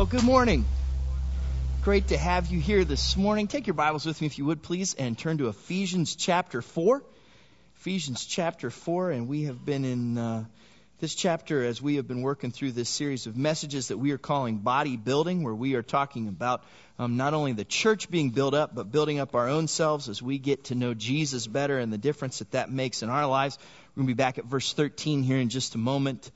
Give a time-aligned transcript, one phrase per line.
[0.00, 0.64] Well, good morning.
[1.82, 3.48] Great to have you here this morning.
[3.48, 7.02] Take your Bibles with me, if you would, please, and turn to Ephesians chapter 4.
[7.76, 10.44] Ephesians chapter 4, and we have been in uh,
[11.00, 14.16] this chapter as we have been working through this series of messages that we are
[14.16, 16.64] calling body building, where we are talking about
[16.98, 20.22] um, not only the church being built up, but building up our own selves as
[20.22, 23.58] we get to know Jesus better and the difference that that makes in our lives.
[23.94, 26.30] We're going to be back at verse 13 here in just a moment.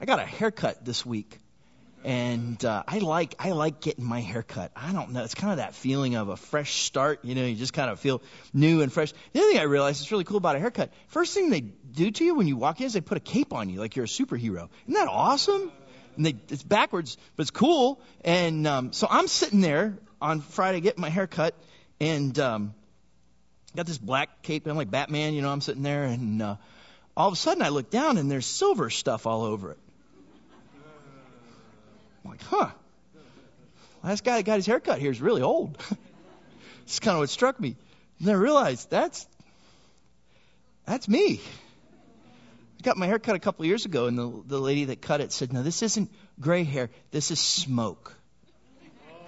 [0.00, 1.40] I got a haircut this week
[2.04, 4.72] and uh, I like I like getting my hair cut.
[4.74, 5.22] I don't know.
[5.22, 7.20] It's kind of that feeling of a fresh start.
[7.24, 8.22] You know, you just kind of feel
[8.54, 9.12] new and fresh.
[9.32, 10.92] The other thing I realized is really cool about a haircut.
[11.08, 13.52] First thing they do to you when you walk in is they put a cape
[13.52, 14.68] on you, like you're a superhero.
[14.86, 15.70] Isn't that awesome?
[16.16, 18.00] And they, it's backwards, but it's cool.
[18.24, 21.54] And um, so I'm sitting there on Friday getting my hair cut,
[22.00, 22.74] and um,
[23.76, 24.66] got this black cape.
[24.66, 25.34] I'm like Batman.
[25.34, 26.56] You know, I'm sitting there, and uh,
[27.16, 29.78] all of a sudden I look down, and there's silver stuff all over it.
[32.24, 32.70] I'm like, huh.
[34.02, 35.76] Last guy that got his haircut here is really old.
[36.84, 37.76] It's kind of what struck me.
[38.18, 39.24] And then I realized that's
[40.86, 41.40] that's me.
[42.78, 45.00] I got my hair cut a couple of years ago, and the the lady that
[45.00, 46.90] cut it said, "No, this isn't gray hair.
[47.12, 48.16] This is smoke."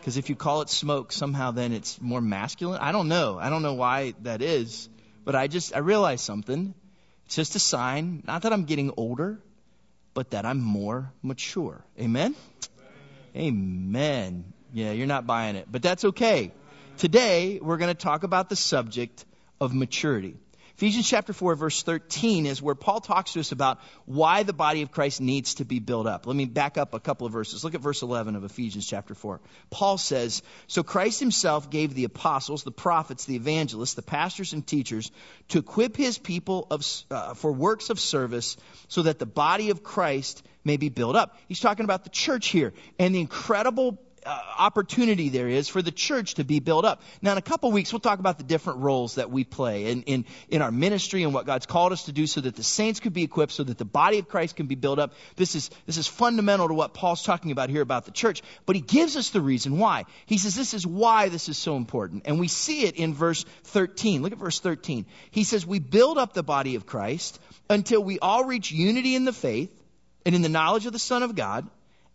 [0.00, 2.80] Because if you call it smoke, somehow then it's more masculine.
[2.80, 3.38] I don't know.
[3.38, 4.88] I don't know why that is,
[5.24, 6.74] but I just I realized something.
[7.26, 9.38] It's just a sign, not that I'm getting older,
[10.14, 11.84] but that I'm more mature.
[12.00, 12.34] Amen.
[13.36, 14.52] Amen.
[14.72, 16.52] Yeah, you're not buying it, but that's okay.
[16.98, 19.24] Today, we're going to talk about the subject
[19.60, 20.36] of maturity.
[20.76, 24.82] Ephesians chapter 4 verse 13 is where Paul talks to us about why the body
[24.82, 26.26] of Christ needs to be built up.
[26.26, 27.62] Let me back up a couple of verses.
[27.62, 29.40] Look at verse 11 of Ephesians chapter 4.
[29.70, 34.66] Paul says, So Christ himself gave the apostles, the prophets, the evangelists, the pastors and
[34.66, 35.12] teachers
[35.50, 38.56] to equip his people of, uh, for works of service
[38.88, 41.36] so that the body of Christ may be built up.
[41.48, 45.90] He's talking about the church here and the incredible uh, opportunity there is for the
[45.90, 47.02] church to be built up.
[47.20, 50.02] Now, in a couple weeks, we'll talk about the different roles that we play in,
[50.02, 53.00] in, in our ministry and what God's called us to do so that the saints
[53.00, 55.14] could be equipped, so that the body of Christ can be built up.
[55.36, 58.42] This is, this is fundamental to what Paul's talking about here about the church.
[58.64, 60.04] But he gives us the reason why.
[60.26, 62.22] He says this is why this is so important.
[62.26, 64.22] And we see it in verse 13.
[64.22, 65.06] Look at verse 13.
[65.32, 69.24] He says, We build up the body of Christ until we all reach unity in
[69.24, 69.81] the faith
[70.24, 71.66] and in the knowledge of the Son of God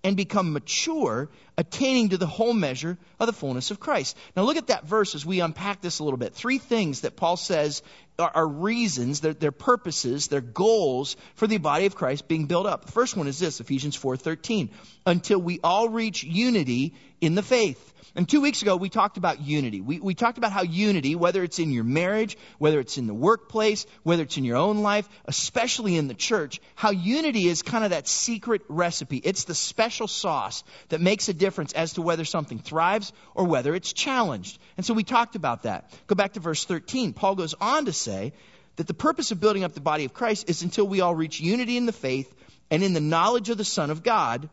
[0.03, 4.16] and become mature, attaining to the whole measure of the fullness of Christ.
[4.35, 6.34] Now look at that verse as we unpack this a little bit.
[6.34, 7.81] Three things that Paul says
[8.19, 12.67] are, are reasons, they're, they're purposes, they're goals for the body of Christ being built
[12.67, 12.85] up.
[12.85, 14.69] The first one is this, Ephesians 4.13.
[15.06, 17.94] Until we all reach unity in the faith.
[18.17, 19.79] And two weeks ago, we talked about unity.
[19.79, 23.13] We, we talked about how unity, whether it's in your marriage, whether it's in the
[23.13, 27.84] workplace, whether it's in your own life, especially in the church, how unity is kind
[27.84, 29.17] of that secret recipe.
[29.17, 33.75] It's the special sauce that makes a difference as to whether something thrives or whether
[33.75, 34.59] it's challenged.
[34.78, 35.91] And so we talked about that.
[36.08, 37.13] Go back to verse 13.
[37.13, 38.34] Paul goes on to say
[38.75, 41.40] that the purpose of building up the body of Christ is until we all reach
[41.40, 42.34] unity in the faith
[42.69, 44.50] and in the knowledge of the Son of God.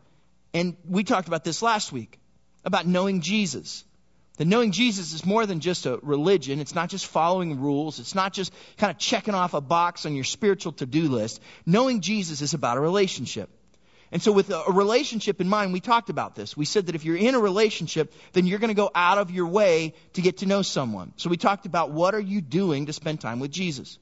[0.53, 2.19] And we talked about this last week
[2.63, 3.83] about knowing Jesus.
[4.37, 6.59] That knowing Jesus is more than just a religion.
[6.59, 7.99] It's not just following rules.
[7.99, 11.41] It's not just kind of checking off a box on your spiritual to-do list.
[11.65, 13.49] Knowing Jesus is about a relationship.
[14.15, 16.55] And so with a relationship in mind, we talked about this.
[16.55, 19.29] We said that if you're in a relationship, then you're going to go out of
[19.29, 21.11] your way to get to know someone.
[21.17, 23.99] So we talked about what are you doing to spend time with Jesus.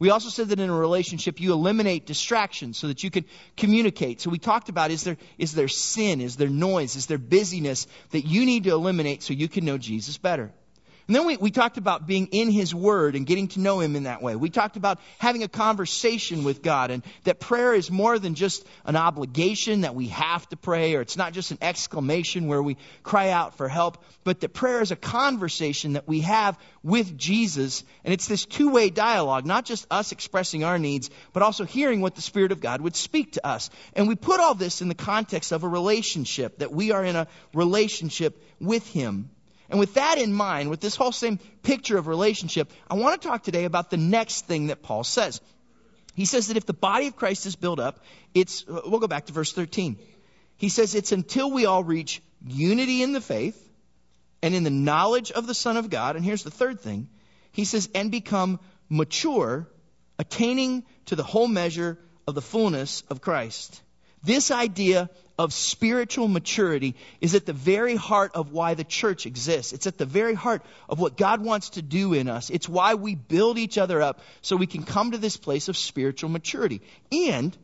[0.00, 3.24] We also said that in a relationship, you eliminate distractions so that you can
[3.56, 4.20] communicate.
[4.20, 6.20] So we talked about is there, is there sin?
[6.20, 6.96] Is there noise?
[6.96, 10.50] Is there busyness that you need to eliminate so you can know Jesus better?
[11.12, 13.96] And then we, we talked about being in His Word and getting to know Him
[13.96, 14.34] in that way.
[14.34, 18.66] We talked about having a conversation with God and that prayer is more than just
[18.86, 22.78] an obligation that we have to pray or it's not just an exclamation where we
[23.02, 27.84] cry out for help, but that prayer is a conversation that we have with Jesus
[28.04, 32.14] and it's this two-way dialogue, not just us expressing our needs, but also hearing what
[32.14, 33.68] the Spirit of God would speak to us.
[33.92, 37.16] And we put all this in the context of a relationship, that we are in
[37.16, 39.28] a relationship with Him.
[39.72, 43.26] And with that in mind, with this whole same picture of relationship, I want to
[43.26, 45.40] talk today about the next thing that Paul says.
[46.14, 48.04] He says that if the body of Christ is built up,
[48.34, 49.98] it's, uh, we'll go back to verse 13.
[50.58, 53.58] He says it's until we all reach unity in the faith
[54.42, 56.16] and in the knowledge of the Son of God.
[56.16, 57.08] And here's the third thing.
[57.52, 58.60] He says, and become
[58.90, 59.66] mature,
[60.18, 61.98] attaining to the whole measure
[62.28, 63.80] of the fullness of Christ.
[64.22, 65.08] This idea
[65.42, 69.72] of spiritual maturity is at the very heart of why the church exists.
[69.72, 72.48] It's at the very heart of what God wants to do in us.
[72.48, 75.76] It's why we build each other up so we can come to this place of
[75.76, 76.80] spiritual maturity.
[77.10, 77.56] And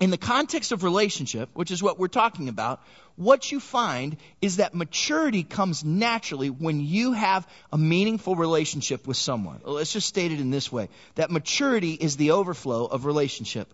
[0.00, 2.82] in the context of relationship, which is what we're talking about,
[3.16, 9.16] what you find is that maturity comes naturally when you have a meaningful relationship with
[9.16, 9.62] someone.
[9.64, 13.72] Let's just state it in this way that maturity is the overflow of relationship.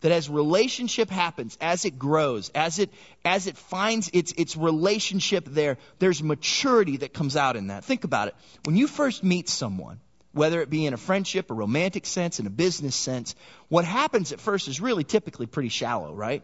[0.00, 2.90] That as relationship happens, as it grows, as it,
[3.24, 7.84] as it finds its, its relationship there, there's maturity that comes out in that.
[7.84, 8.36] Think about it.
[8.64, 9.98] When you first meet someone,
[10.32, 13.34] whether it be in a friendship, a romantic sense, in a business sense,
[13.68, 16.42] what happens at first is really typically pretty shallow, right?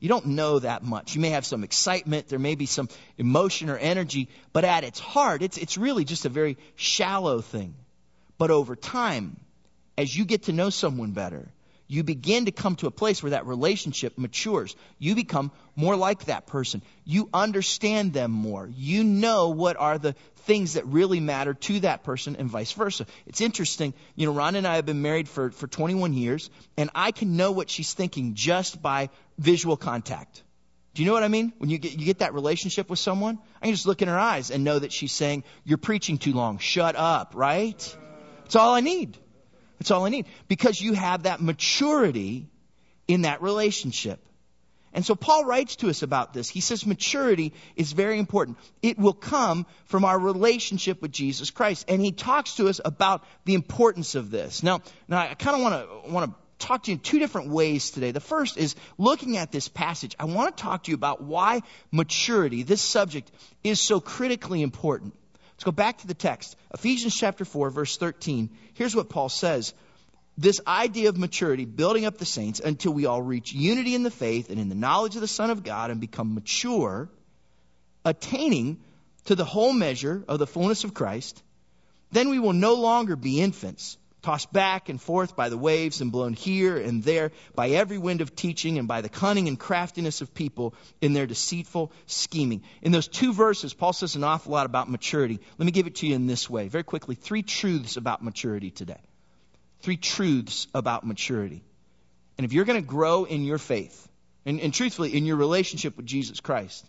[0.00, 1.14] You don't know that much.
[1.14, 4.98] You may have some excitement, there may be some emotion or energy, but at its
[4.98, 7.74] heart, it's, it's really just a very shallow thing.
[8.38, 9.38] But over time,
[9.96, 11.48] as you get to know someone better,
[11.86, 14.74] you begin to come to a place where that relationship matures.
[14.98, 16.82] You become more like that person.
[17.04, 18.68] You understand them more.
[18.74, 20.14] You know what are the
[20.44, 23.06] things that really matter to that person and vice versa.
[23.26, 23.94] It's interesting.
[24.14, 27.36] You know, Ron and I have been married for, for 21 years, and I can
[27.36, 30.42] know what she's thinking just by visual contact.
[30.94, 31.52] Do you know what I mean?
[31.58, 34.18] When you get, you get that relationship with someone, I can just look in her
[34.18, 36.58] eyes and know that she's saying, You're preaching too long.
[36.58, 37.96] Shut up, right?
[38.44, 39.18] It's all I need.
[39.78, 40.26] That's all I need.
[40.48, 42.48] Because you have that maturity
[43.08, 44.20] in that relationship.
[44.94, 46.48] And so Paul writes to us about this.
[46.48, 48.58] He says maturity is very important.
[48.80, 51.86] It will come from our relationship with Jesus Christ.
[51.88, 54.62] And he talks to us about the importance of this.
[54.62, 57.48] Now, now I kind of want to want to talk to you in two different
[57.48, 58.12] ways today.
[58.12, 60.14] The first is looking at this passage.
[60.18, 63.32] I want to talk to you about why maturity, this subject,
[63.64, 65.14] is so critically important.
[65.54, 66.56] Let's go back to the text.
[66.72, 68.50] Ephesians chapter 4, verse 13.
[68.74, 69.72] Here's what Paul says
[70.36, 74.10] this idea of maturity, building up the saints until we all reach unity in the
[74.10, 77.08] faith and in the knowledge of the Son of God and become mature,
[78.04, 78.80] attaining
[79.26, 81.40] to the whole measure of the fullness of Christ,
[82.10, 86.10] then we will no longer be infants, tossed back and forth by the waves and
[86.10, 90.22] blown here and there by every wind of teaching and by the cunning and craftiness
[90.22, 92.62] of people in their deceitful scheming.
[92.82, 95.38] In those two verses, Paul says an awful lot about maturity.
[95.58, 98.70] Let me give it to you in this way, very quickly, three truths about maturity
[98.70, 99.00] today
[99.84, 101.62] three truths about maturity.
[102.38, 104.08] And if you're going to grow in your faith,
[104.46, 106.86] and, and, truthfully, in your relationship with Jesus Christ,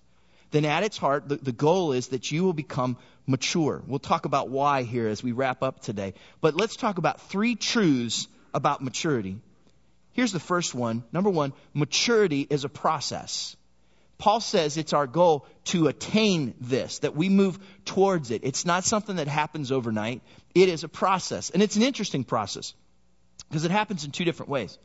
[0.56, 2.98] then at its heart, the, the goal is that you will become
[3.28, 3.84] mature.
[3.86, 6.14] We'll talk about why here as we wrap up today.
[6.42, 9.38] But let's talk about three truths about maturity.
[10.14, 11.04] Here's the first one.
[11.12, 13.58] Number one, maturity is a process.
[14.18, 18.42] Paul says it's our goal to attain this, that we move towards it.
[18.46, 20.22] It's not something that happens overnight.
[20.54, 21.50] It is a process.
[21.50, 22.74] And it's an interesting process.
[23.50, 24.78] Because it happens in two different ways.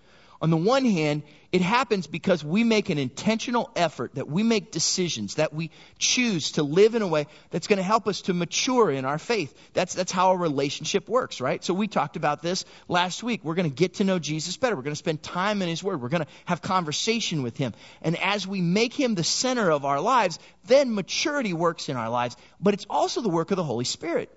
[0.42, 1.22] On the one hand,
[1.52, 6.52] it happens because we make an intentional effort, that we make decisions, that we choose
[6.52, 9.52] to live in a way that's going to help us to mature in our faith.
[9.74, 11.62] That's, that's how a relationship works, right?
[11.62, 13.44] So we talked about this last week.
[13.44, 14.76] We're going to get to know Jesus better.
[14.76, 16.00] We're going to spend time in His Word.
[16.00, 17.74] We're going to have conversation with Him.
[18.00, 22.08] And as we make Him the center of our lives, then maturity works in our
[22.08, 22.36] lives.
[22.60, 24.30] But it's also the work of the Holy Spirit.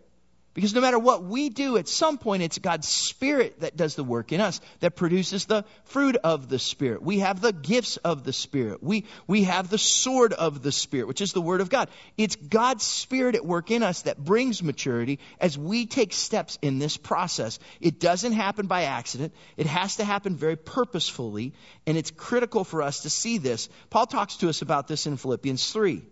[0.53, 4.03] Because no matter what we do, at some point it's God's Spirit that does the
[4.03, 7.01] work in us, that produces the fruit of the Spirit.
[7.01, 8.83] We have the gifts of the Spirit.
[8.83, 11.89] We, we have the sword of the Spirit, which is the Word of God.
[12.19, 16.77] It's God's Spirit at work in us that brings maturity as we take steps in
[16.77, 17.57] this process.
[17.81, 19.33] It doesn't happen by accident.
[19.57, 21.53] It has to happen very purposefully,
[21.87, 23.69] and it's critical for us to see this.
[23.89, 26.03] Paul talks to us about this in Philippians 3.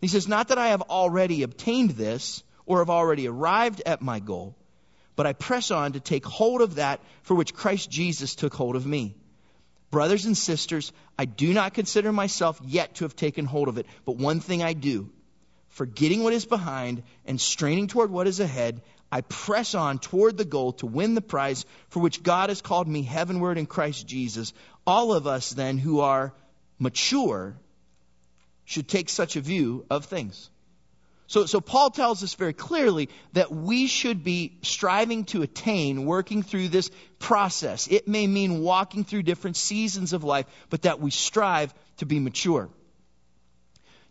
[0.00, 4.20] He says, Not that I have already obtained this or have already arrived at my
[4.20, 4.56] goal,
[5.14, 8.76] but I press on to take hold of that for which Christ Jesus took hold
[8.76, 9.14] of me.
[9.90, 13.86] Brothers and sisters, I do not consider myself yet to have taken hold of it,
[14.04, 15.10] but one thing I do,
[15.68, 20.44] forgetting what is behind and straining toward what is ahead, I press on toward the
[20.44, 24.52] goal to win the prize for which God has called me heavenward in Christ Jesus.
[24.86, 26.34] All of us, then, who are
[26.78, 27.56] mature,
[28.64, 30.50] should take such a view of things.
[31.28, 36.42] So, so Paul tells us very clearly that we should be striving to attain, working
[36.42, 37.88] through this process.
[37.88, 42.20] It may mean walking through different seasons of life, but that we strive to be
[42.20, 42.68] mature.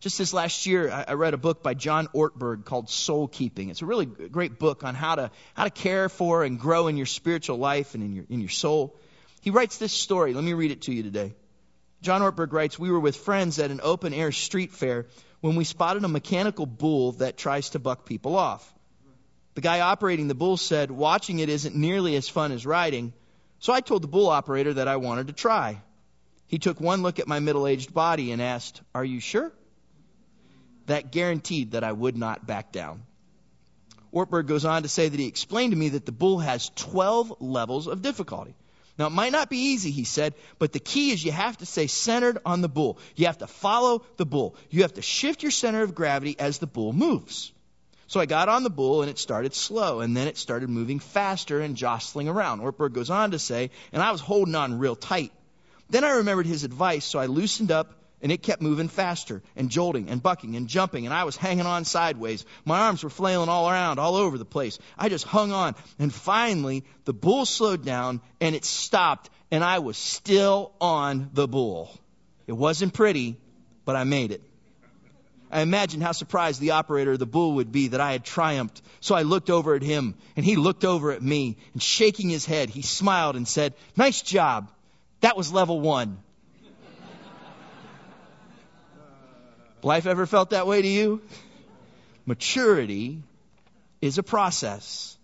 [0.02, 3.70] Just this last year, I read a book by John Ortberg called Soul Keeping.
[3.70, 6.98] It's a really great book on how to, how to care for and grow in
[6.98, 9.00] your spiritual life and in your, in your soul.
[9.42, 10.34] He writes this story.
[10.34, 11.34] Let me read it to you today.
[12.06, 15.08] John Ortberg writes, We were with friends at an open air street fair
[15.42, 18.72] when we spotted a mechanical bull that tries to buck people off.
[19.56, 23.12] The guy operating the bull said, Watching it isn't nearly as fun as riding,
[23.58, 25.82] so I told the bull operator that I wanted to try.
[26.46, 29.52] He took one look at my middle aged body and asked, Are you sure?
[30.86, 33.02] That guaranteed that I would not back down.
[34.14, 37.38] Ortberg goes on to say that he explained to me that the bull has 12
[37.40, 38.54] levels of difficulty.
[38.98, 41.66] Now, it might not be easy, he said, but the key is you have to
[41.66, 42.98] stay centered on the bull.
[43.16, 44.56] You have to follow the bull.
[44.70, 47.52] You have to shift your center of gravity as the bull moves.
[48.08, 51.00] So I got on the bull and it started slow and then it started moving
[51.00, 52.62] faster and jostling around.
[52.62, 55.32] Ortberg goes on to say, and I was holding on real tight.
[55.90, 57.94] Then I remembered his advice, so I loosened up
[58.26, 61.68] and it kept moving faster and jolting and bucking and jumping and I was hanging
[61.68, 62.44] on sideways.
[62.66, 64.80] My arms were flailing all around, all over the place.
[64.98, 69.78] I just hung on and finally the bull slowed down and it stopped and I
[69.78, 71.96] was still on the bull.
[72.48, 73.38] It wasn't pretty,
[73.86, 74.42] but I made it.
[75.52, 78.82] I imagined how surprised the operator of the bull would be that I had triumphed.
[79.02, 82.48] So I looked over at him and he looked over at me and shaking his
[82.48, 84.72] head, he smiled and said, nice job.
[85.22, 86.18] That was level one.
[89.86, 91.22] Life ever felt that way to you?
[92.26, 93.22] Maturity
[94.02, 95.16] is a process.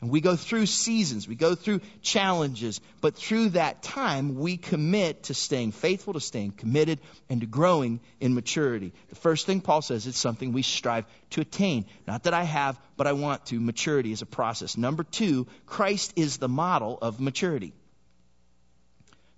[0.00, 5.24] And we go through seasons, we go through challenges, but through that time, we commit
[5.24, 6.98] to staying faithful, to staying committed,
[7.28, 8.92] and to growing in maturity.
[9.10, 11.84] The first thing Paul says is something we strive to attain.
[12.08, 13.60] Not that I have, but I want to.
[13.60, 14.76] Maturity is a process.
[14.76, 17.74] Number two, Christ is the model of maturity.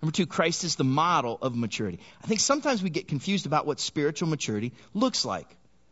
[0.03, 1.97] Number two, Christ is the model of maturity.
[2.21, 5.47] I think sometimes we get confused about what spiritual maturity looks like.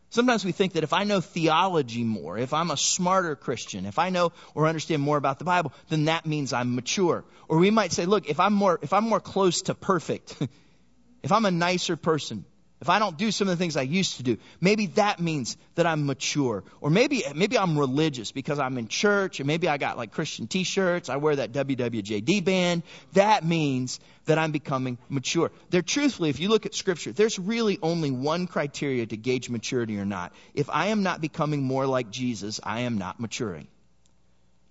[0.10, 3.98] Sometimes we think that if I know theology more, if I'm a smarter Christian, if
[3.98, 7.24] I know or understand more about the Bible, then that means I'm mature.
[7.48, 10.36] Or we might say, look, if I'm more, if I'm more close to perfect,
[11.24, 12.44] if I'm a nicer person,
[12.82, 15.56] if I don't do some of the things I used to do, maybe that means
[15.76, 16.64] that I'm mature.
[16.82, 20.48] Or maybe, maybe I'm religious because I'm in church and maybe I got like Christian
[20.48, 21.08] t-shirts.
[21.08, 22.82] I wear that WWJD band.
[23.14, 25.52] That means that I'm becoming mature.
[25.70, 30.00] There, truthfully, if you look at scripture, there's really only one criteria to gauge maturity
[30.00, 30.34] or not.
[30.56, 33.68] If I am not becoming more like Jesus, I am not maturing.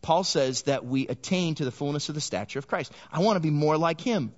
[0.02, 2.90] Paul says that we attain to the fullness of the stature of Christ.
[3.12, 4.32] I want to be more like him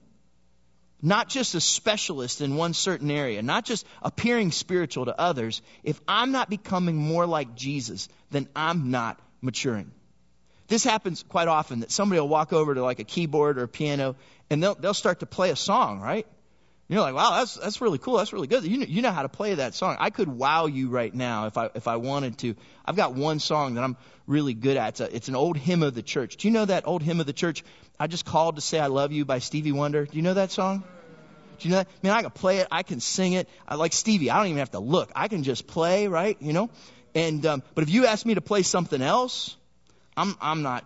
[1.02, 6.00] not just a specialist in one certain area, not just appearing spiritual to others, if
[6.06, 9.90] I'm not becoming more like Jesus, then I'm not maturing.
[10.68, 13.68] This happens quite often that somebody will walk over to like a keyboard or a
[13.68, 14.16] piano
[14.48, 16.26] and they'll, they'll start to play a song, right?
[16.92, 18.18] You're like, wow, that's, that's really cool.
[18.18, 18.64] That's really good.
[18.64, 19.96] You know, you know how to play that song.
[19.98, 22.54] I could wow you right now if I, if I wanted to.
[22.84, 23.96] I've got one song that I'm
[24.26, 24.90] really good at.
[24.90, 26.36] It's, a, it's an old hymn of the church.
[26.36, 27.64] Do you know that old hymn of the church?
[27.98, 30.04] I just called to say I love you by Stevie Wonder.
[30.04, 30.84] Do you know that song?
[31.60, 31.88] Do you know that?
[31.88, 32.68] I mean, I can play it.
[32.70, 33.48] I can sing it.
[33.66, 34.30] I like Stevie.
[34.30, 35.10] I don't even have to look.
[35.16, 36.36] I can just play, right?
[36.42, 36.68] You know?
[37.14, 39.56] And, um, but if you ask me to play something else,
[40.14, 40.84] I'm, I'm not,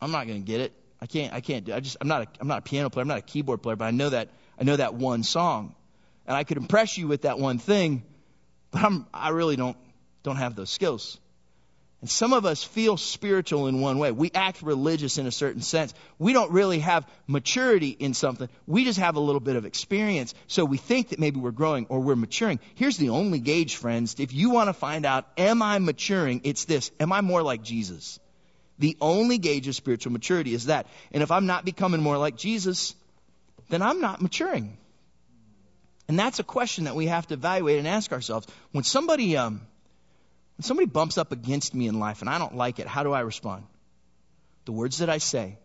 [0.00, 0.72] I'm not to get it.
[0.98, 3.02] I can't, I can't do, I just, I'm not a, I'm not a piano player.
[3.02, 5.74] I'm not a keyboard player, but I know that, I know that one song.
[6.26, 8.04] And I could impress you with that one thing,
[8.70, 9.76] but I'm, I really don't,
[10.22, 11.18] don't have those skills.
[12.02, 14.10] And some of us feel spiritual in one way.
[14.10, 15.92] We act religious in a certain sense.
[16.18, 18.48] We don't really have maturity in something.
[18.66, 20.34] We just have a little bit of experience.
[20.46, 22.58] So we think that maybe we're growing or we're maturing.
[22.74, 24.16] Here's the only gauge, friends.
[24.18, 26.40] If you want to find out, am I maturing?
[26.44, 26.90] It's this.
[27.00, 28.18] Am I more like Jesus?
[28.78, 30.86] The only gauge of spiritual maturity is that.
[31.12, 32.94] And if I'm not becoming more like Jesus,
[33.70, 34.76] then I'm not maturing.
[36.08, 38.46] And that's a question that we have to evaluate and ask ourselves.
[38.72, 39.60] When somebody, um,
[40.56, 43.12] when somebody bumps up against me in life and I don't like it, how do
[43.12, 43.64] I respond?
[44.64, 45.56] The words that I say,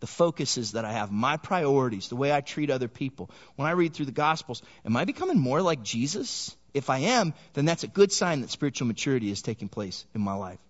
[0.00, 3.30] the focuses that I have, my priorities, the way I treat other people.
[3.56, 6.54] When I read through the Gospels, am I becoming more like Jesus?
[6.74, 10.20] If I am, then that's a good sign that spiritual maturity is taking place in
[10.20, 10.60] my life.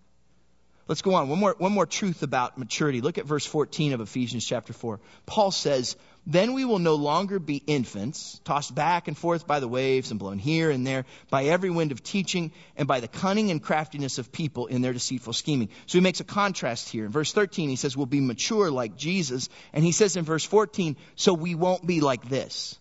[0.88, 1.28] Let's go on.
[1.28, 3.02] One more, one more truth about maturity.
[3.02, 4.98] Look at verse 14 of Ephesians chapter 4.
[5.26, 9.68] Paul says, then we will no longer be infants, tossed back and forth by the
[9.68, 13.50] waves and blown here and there by every wind of teaching and by the cunning
[13.50, 15.70] and craftiness of people in their deceitful scheming.
[15.86, 17.06] So he makes a contrast here.
[17.06, 19.48] In verse 13, he says, We'll be mature like Jesus.
[19.72, 22.78] And he says in verse 14, So we won't be like this.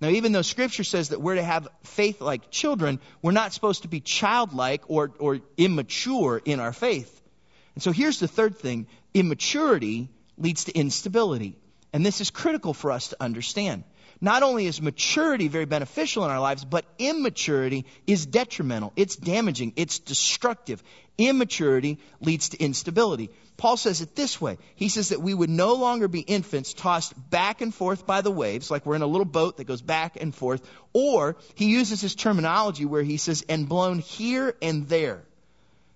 [0.00, 3.82] Now, even though Scripture says that we're to have faith like children, we're not supposed
[3.82, 7.19] to be childlike or, or immature in our faith.
[7.80, 11.56] And so here's the third thing immaturity leads to instability.
[11.94, 13.84] And this is critical for us to understand.
[14.20, 18.92] Not only is maturity very beneficial in our lives, but immaturity is detrimental.
[18.96, 19.72] It's damaging.
[19.76, 20.82] It's destructive.
[21.16, 23.30] Immaturity leads to instability.
[23.56, 24.58] Paul says it this way.
[24.74, 28.30] He says that we would no longer be infants tossed back and forth by the
[28.30, 30.60] waves, like we're in a little boat that goes back and forth.
[30.92, 35.22] Or he uses his terminology where he says, and blown here and there.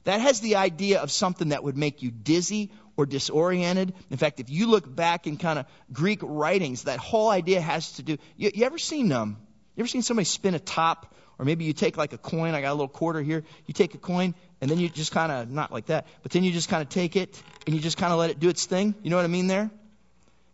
[0.05, 3.95] That has the idea of something that would make you dizzy or disoriented.
[4.11, 7.93] In fact, if you look back in kind of Greek writings, that whole idea has
[7.93, 8.19] to do.
[8.37, 9.37] You, you ever seen um,
[9.75, 12.55] you ever seen somebody spin a top, or maybe you take like a coin.
[12.55, 13.43] I got a little quarter here.
[13.67, 16.45] You take a coin, and then you just kind of not like that, but then
[16.45, 18.67] you just kind of take it and you just kind of let it do its
[18.67, 18.95] thing.
[19.03, 19.71] You know what I mean there?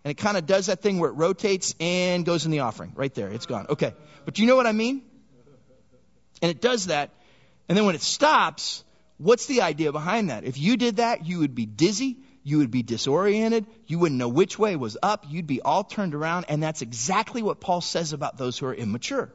[0.04, 2.92] and it kind of does that thing where it rotates and goes in the offering.
[2.94, 3.66] Right there, it's gone.
[3.68, 3.94] Okay.
[4.24, 5.02] But you know what I mean?
[6.40, 7.10] And it does that.
[7.68, 8.82] And then when it stops,
[9.20, 10.44] what's the idea behind that?
[10.44, 14.28] If you did that, you would be dizzy, you would be disoriented, you wouldn't know
[14.28, 18.14] which way was up, you'd be all turned around, and that's exactly what Paul says
[18.14, 19.30] about those who are immature.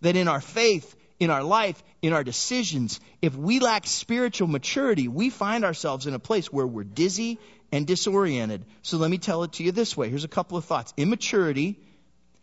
[0.00, 5.06] That in our faith, in our life, in our decisions, if we lack spiritual maturity,
[5.06, 7.38] we find ourselves in a place where we're dizzy
[7.70, 8.64] and disoriented.
[8.82, 10.08] So let me tell it to you this way.
[10.08, 10.92] Here's a couple of thoughts.
[10.96, 11.78] Immaturity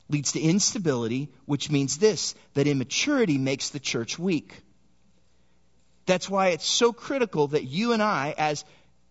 [0.10, 4.62] leads to instability, which means this that immaturity makes the church weak.
[6.06, 8.64] That's why it's so critical that you and I, as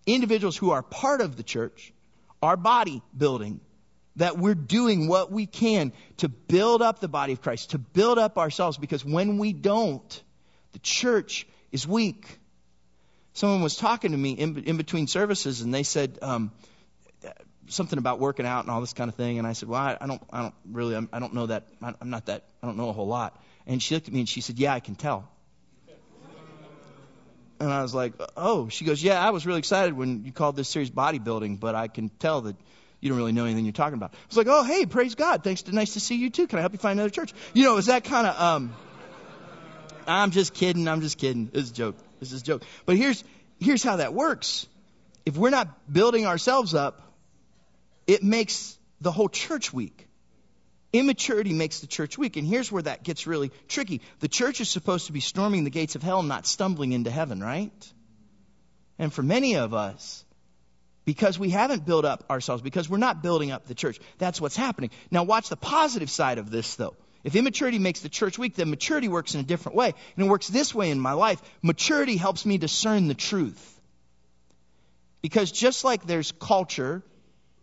[0.06, 1.92] individuals who are part of the church,
[2.42, 3.60] our body building,
[4.16, 8.18] that we're doing what we can to build up the body of Christ, to build
[8.18, 10.22] up ourselves, because when we don't,
[10.72, 12.38] the church is weak.
[13.32, 16.52] Someone was talking to me in, in between services, and they said um,
[17.66, 19.38] something about working out and all this kind of thing.
[19.38, 21.66] And I said, "Well, I, I don't, I don't really, I'm, I don't know that.
[21.82, 22.44] I'm not that.
[22.62, 24.72] I don't know a whole lot." And she looked at me and she said, "Yeah,
[24.72, 25.28] I can tell."
[27.64, 30.56] And I was like, "Oh." She goes, "Yeah, I was really excited when you called
[30.56, 32.56] this series bodybuilding, but I can tell that."
[33.04, 34.14] you don't really know anything you're talking about.
[34.14, 35.44] I was like, oh, hey, praise God.
[35.44, 35.60] Thanks.
[35.62, 36.46] To, nice to see you too.
[36.46, 37.34] Can I help you find another church?
[37.52, 38.74] You know, is that kind of, um,
[40.06, 40.88] I'm just kidding.
[40.88, 41.50] I'm just kidding.
[41.52, 41.96] This is a joke.
[42.18, 42.62] This is a joke.
[42.86, 43.22] But here's,
[43.60, 44.66] here's how that works.
[45.26, 47.12] If we're not building ourselves up,
[48.06, 50.08] it makes the whole church weak.
[50.94, 52.36] Immaturity makes the church weak.
[52.36, 54.00] And here's where that gets really tricky.
[54.20, 57.40] The church is supposed to be storming the gates of hell, not stumbling into heaven,
[57.40, 57.92] right?
[58.96, 60.24] And for many of us,
[61.04, 63.98] because we haven't built up ourselves, because we're not building up the church.
[64.18, 64.90] That's what's happening.
[65.10, 66.94] Now, watch the positive side of this, though.
[67.24, 69.94] If immaturity makes the church weak, then maturity works in a different way.
[70.16, 71.42] And it works this way in my life.
[71.60, 73.80] Maturity helps me discern the truth.
[75.22, 77.02] Because just like there's culture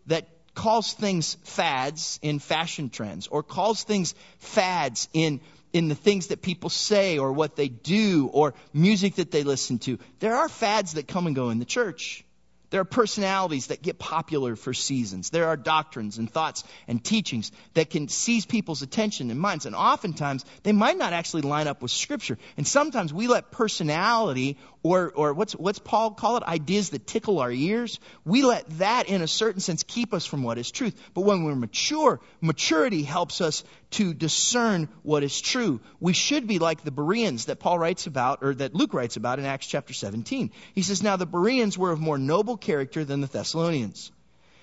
[0.06, 5.40] that calls things fads in fashion trends, or calls things fads in
[5.72, 9.78] in the things that people say or what they do or music that they listen
[9.78, 9.98] to.
[10.20, 12.24] There are fads that come and go in the church.
[12.72, 15.28] There are personalities that get popular for seasons.
[15.28, 19.66] There are doctrines and thoughts and teachings that can seize people's attention and minds.
[19.66, 22.38] And oftentimes, they might not actually line up with Scripture.
[22.56, 26.42] And sometimes we let personality or, or what's, what's Paul call it?
[26.42, 28.00] Ideas that tickle our ears.
[28.24, 31.00] We let that, in a certain sense, keep us from what is truth.
[31.14, 35.80] But when we're mature, maturity helps us to discern what is true.
[36.00, 39.38] We should be like the Bereans that Paul writes about, or that Luke writes about
[39.38, 40.50] in Acts chapter 17.
[40.74, 44.10] He says, Now the Bereans were of more noble character than the Thessalonians,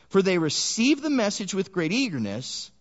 [0.09, 2.71] for they received the message with great eagerness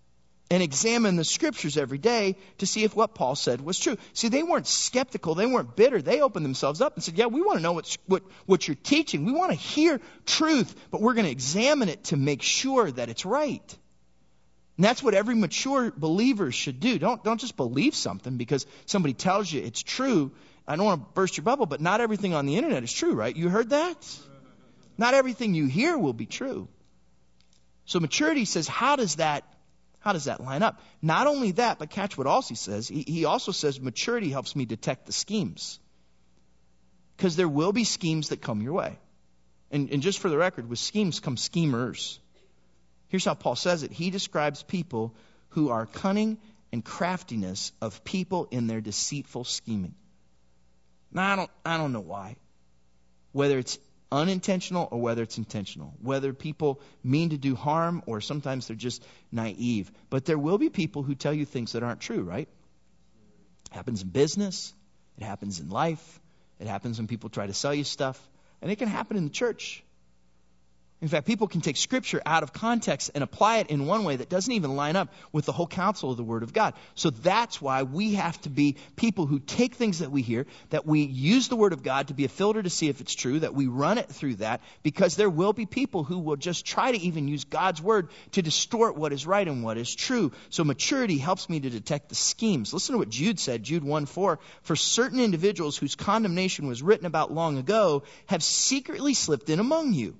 [0.50, 3.98] and examine the scriptures every day to see if what Paul said was true.
[4.14, 5.34] See, they weren't skeptical.
[5.34, 6.00] They weren't bitter.
[6.00, 8.76] They opened themselves up and said, yeah, we want to know what, what, what you're
[8.82, 9.24] teaching.
[9.26, 13.10] We want to hear truth, but we're going to examine it to make sure that
[13.10, 13.76] it's right.
[14.78, 16.98] And that's what every mature believer should do.
[16.98, 20.32] Don't, don't just believe something because somebody tells you it's true.
[20.66, 23.12] I don't want to burst your bubble, but not everything on the internet is true,
[23.12, 23.34] right?
[23.34, 24.18] You heard that?
[24.96, 26.68] Not everything you hear will be true.
[27.84, 29.44] So maturity says, how does that
[30.00, 30.80] how does that line up?
[31.02, 32.88] Not only that, but catch what else he says.
[32.88, 35.80] He, he also says maturity helps me detect the schemes.
[37.16, 38.98] Because there will be schemes that come your way.
[39.70, 42.20] And, and just for the record, with schemes come schemers.
[43.08, 43.92] Here's how Paul says it.
[43.92, 45.14] He describes people
[45.50, 46.38] who are cunning
[46.72, 49.94] and craftiness of people in their deceitful scheming.
[51.10, 52.36] Now, I don't, I don't know why.
[53.32, 53.78] Whether it's
[54.10, 59.04] unintentional or whether it's intentional, whether people mean to do harm or sometimes they're just
[59.30, 59.90] naive.
[60.10, 62.48] But there will be people who tell you things that aren't true, right?
[63.70, 64.72] It happens in business,
[65.18, 66.20] it happens in life,
[66.58, 68.20] it happens when people try to sell you stuff,
[68.62, 69.84] and it can happen in the church.
[71.00, 74.16] In fact, people can take scripture out of context and apply it in one way
[74.16, 76.74] that doesn't even line up with the whole counsel of the Word of God.
[76.96, 80.86] So that's why we have to be people who take things that we hear, that
[80.86, 83.38] we use the Word of God to be a filter to see if it's true,
[83.38, 86.90] that we run it through that, because there will be people who will just try
[86.90, 90.32] to even use God's Word to distort what is right and what is true.
[90.50, 92.74] So maturity helps me to detect the schemes.
[92.74, 94.40] Listen to what Jude said, Jude 1 4.
[94.62, 99.92] For certain individuals whose condemnation was written about long ago have secretly slipped in among
[99.92, 100.16] you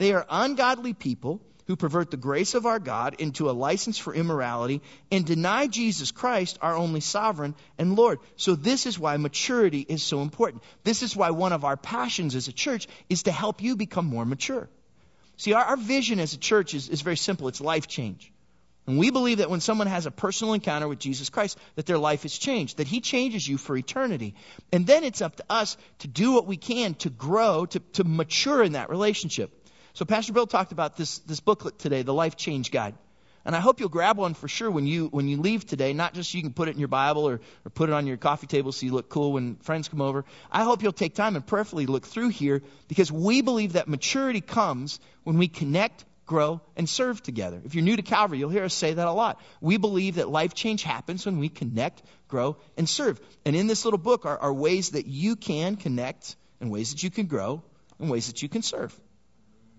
[0.00, 4.14] they are ungodly people who pervert the grace of our God into a license for
[4.14, 4.80] immorality
[5.12, 8.18] and deny Jesus Christ, our only sovereign and Lord.
[8.36, 10.62] So, this is why maturity is so important.
[10.84, 14.06] This is why one of our passions as a church is to help you become
[14.06, 14.70] more mature.
[15.36, 18.32] See, our, our vision as a church is, is very simple it's life change.
[18.86, 21.98] And we believe that when someone has a personal encounter with Jesus Christ, that their
[21.98, 24.34] life is changed, that He changes you for eternity.
[24.72, 28.04] And then it's up to us to do what we can to grow, to, to
[28.04, 29.52] mature in that relationship.
[29.94, 32.94] So Pastor Bill talked about this, this booklet today, the Life Change Guide.
[33.44, 35.92] And I hope you'll grab one for sure when you when you leave today.
[35.94, 38.06] Not just so you can put it in your Bible or, or put it on
[38.06, 40.24] your coffee table so you look cool when friends come over.
[40.52, 44.42] I hope you'll take time and prayerfully look through here because we believe that maturity
[44.42, 47.60] comes when we connect, grow, and serve together.
[47.64, 49.40] If you're new to Calvary, you'll hear us say that a lot.
[49.62, 53.18] We believe that life change happens when we connect, grow, and serve.
[53.46, 57.02] And in this little book are, are ways that you can connect and ways that
[57.02, 57.62] you can grow
[57.98, 58.94] and ways that you can serve.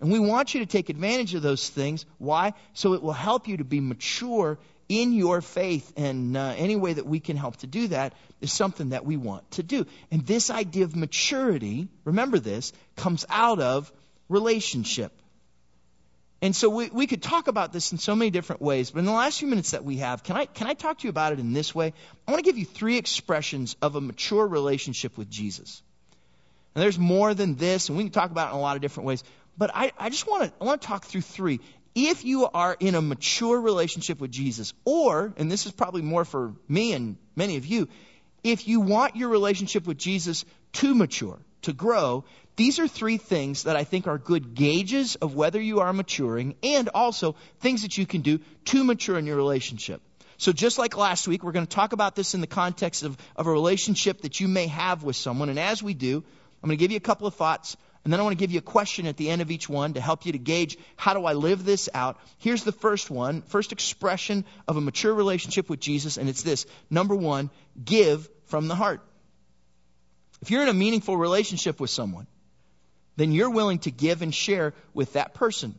[0.02, 2.06] And we want you to take advantage of those things.
[2.18, 2.54] Why?
[2.74, 4.58] So it will help you to be mature
[4.90, 5.94] in your faith.
[5.96, 9.16] And uh, any way that we can help to do that is something that we
[9.16, 9.86] want to do.
[10.10, 13.92] And this idea of maturity, remember this, comes out of
[14.28, 15.14] relationship.
[16.42, 19.06] And so we, we could talk about this in so many different ways, but in
[19.06, 21.34] the last few minutes that we have, can I, can I talk to you about
[21.34, 21.94] it in this way?
[22.28, 25.84] I want to give you three expressions of a mature relationship with Jesus.
[26.74, 28.82] And there's more than this, and we can talk about it in a lot of
[28.82, 29.24] different ways.
[29.58, 31.60] But I, I just want to want to talk through three.
[31.94, 36.24] If you are in a mature relationship with Jesus, or, and this is probably more
[36.24, 37.90] for me and many of you,
[38.44, 42.24] if you want your relationship with Jesus to mature, to grow,
[42.56, 46.56] these are three things that I think are good gauges of whether you are maturing
[46.64, 50.02] and also things that you can do to mature in your relationship.
[50.38, 53.16] So just like last week, we're going to talk about this in the context of,
[53.36, 55.50] of a relationship that you may have with someone.
[55.50, 58.20] And as we do, I'm going to give you a couple of thoughts and then
[58.20, 60.26] I want to give you a question at the end of each one to help
[60.26, 62.20] you to gauge how do I live this out.
[62.40, 66.66] Here's the first one, first expression of a mature relationship with Jesus, and it's this.
[66.90, 67.52] Number one,
[67.84, 69.02] give from the heart.
[70.42, 72.26] If you're in a meaningful relationship with someone,
[73.18, 75.78] then you're willing to give and share with that person.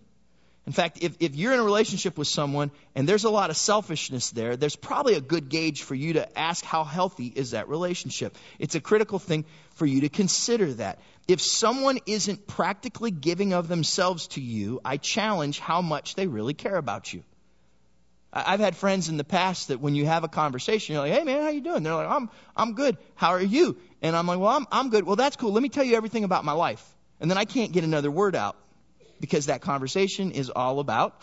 [0.64, 3.56] In fact, if, if you're in a relationship with someone and there's a lot of
[3.56, 7.68] selfishness there, there's probably a good gauge for you to ask how healthy is that
[7.68, 8.36] relationship.
[8.60, 9.44] It's a critical thing
[9.74, 11.00] for you to consider that.
[11.26, 16.54] If someone isn't practically giving of themselves to you, I challenge how much they really
[16.54, 17.24] care about you.
[18.32, 21.22] I've had friends in the past that when you have a conversation, you're like, "Hey
[21.22, 22.96] man, how you doing?" They're like, "I'm I'm good.
[23.14, 25.04] How are you?" And I'm like, "Well, I'm I'm good.
[25.04, 25.52] Well, that's cool.
[25.52, 26.82] Let me tell you everything about my life."
[27.20, 28.56] And then I can't get another word out
[29.22, 31.22] because that conversation is all about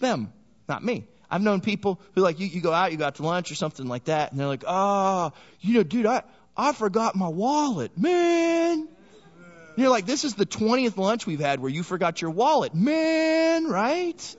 [0.00, 0.32] them,
[0.66, 1.06] not me.
[1.30, 3.54] I've known people who like you, you go out, you go out to lunch or
[3.54, 6.22] something like that, and they're like, oh, you know, dude, I,
[6.56, 8.88] I forgot my wallet, man.
[8.88, 12.74] And you're like, this is the 20th lunch we've had where you forgot your wallet,
[12.74, 14.36] man, right?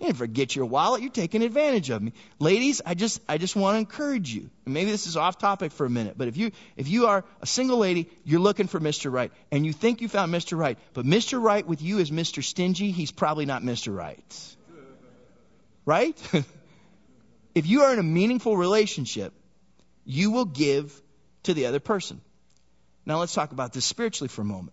[0.00, 1.02] You didn't forget your wallet.
[1.02, 2.14] You're taking advantage of me.
[2.38, 4.48] Ladies, I just, I just want to encourage you.
[4.64, 7.22] And maybe this is off topic for a minute, but if you, if you are
[7.42, 9.12] a single lady, you're looking for Mr.
[9.12, 10.56] Right, and you think you found Mr.
[10.56, 11.40] Right, but Mr.
[11.40, 12.42] Right with you is Mr.
[12.42, 13.94] Stingy, he's probably not Mr.
[13.94, 14.56] Right.
[15.84, 16.18] Right?
[17.54, 19.34] if you are in a meaningful relationship,
[20.06, 20.98] you will give
[21.42, 22.22] to the other person.
[23.04, 24.72] Now let's talk about this spiritually for a moment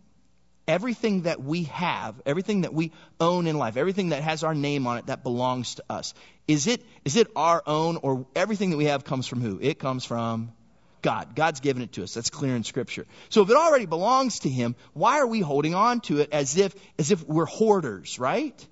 [0.68, 4.88] everything that we have, everything that we own in life, everything that has our name
[4.88, 6.14] on it that belongs to us,
[6.48, 9.60] is it, is it our own or everything that we have comes from who?
[9.62, 10.52] It comes from
[11.02, 11.36] God.
[11.36, 12.14] God's given it to us.
[12.14, 13.06] That's clear in scripture.
[13.30, 16.58] So if it already belongs to him, why are we holding on to it as
[16.58, 18.68] if, as if we're hoarders, right?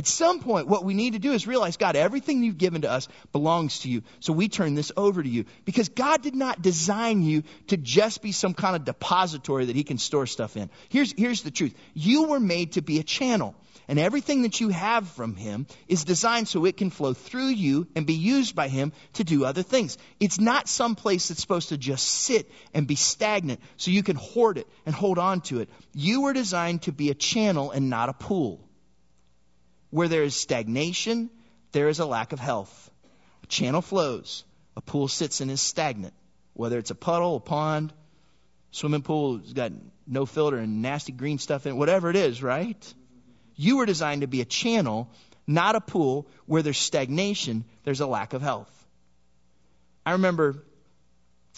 [0.00, 2.90] At some point, what we need to do is realize, God, everything you've given to
[2.90, 4.02] us belongs to you.
[4.20, 5.44] So we turn this over to you.
[5.66, 9.84] Because God did not design you to just be some kind of depository that He
[9.84, 10.70] can store stuff in.
[10.88, 11.74] Here's, here's the truth.
[11.92, 13.54] You were made to be a channel.
[13.88, 17.86] And everything that you have from Him is designed so it can flow through you
[17.94, 19.98] and be used by Him to do other things.
[20.18, 24.16] It's not some place that's supposed to just sit and be stagnant so you can
[24.16, 25.68] hoard it and hold on to it.
[25.92, 28.66] You were designed to be a channel and not a pool.
[29.90, 31.30] Where there is stagnation,
[31.72, 32.90] there is a lack of health.
[33.42, 34.44] A channel flows,
[34.76, 36.14] a pool sits and is stagnant.
[36.54, 37.92] Whether it's a puddle, a pond,
[38.70, 39.72] swimming pool, has got
[40.06, 42.94] no filter and nasty green stuff in it, whatever it is, right?
[43.56, 45.10] You were designed to be a channel,
[45.46, 48.70] not a pool where there's stagnation, there's a lack of health.
[50.04, 50.64] I remember,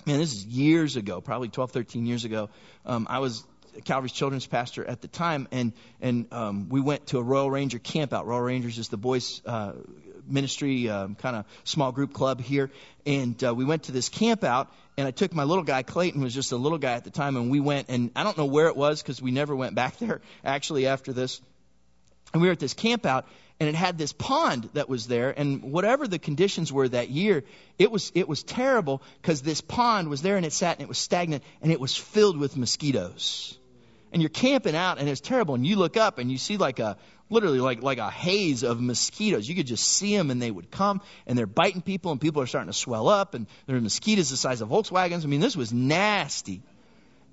[0.07, 2.51] man, this is years ago, probably 12, 13 years ago.
[2.85, 3.45] Um, I was
[3.85, 7.79] Calvary's children's pastor at the time, and and um, we went to a Royal Ranger
[7.79, 8.27] camp out.
[8.27, 9.73] Royal Rangers is the boys' uh,
[10.27, 12.71] ministry um, kind of small group club here,
[13.07, 14.71] and uh, we went to this camp out.
[14.99, 17.37] And I took my little guy, Clayton was just a little guy at the time,
[17.37, 19.97] and we went, and I don't know where it was because we never went back
[19.99, 21.41] there actually after this.
[22.35, 23.27] And we were at this camp out,
[23.63, 27.45] and it had this pond that was there and whatever the conditions were that year
[27.79, 30.89] it was it was terrible because this pond was there and it sat and it
[30.89, 33.57] was stagnant and it was filled with mosquitoes
[34.13, 36.79] and you're camping out and it's terrible and you look up and you see like
[36.79, 36.97] a
[37.31, 40.71] literally like like a haze of mosquitoes you could just see them and they would
[40.71, 43.81] come and they're biting people and people are starting to swell up and there are
[43.81, 46.63] mosquitoes the size of volkswagens i mean this was nasty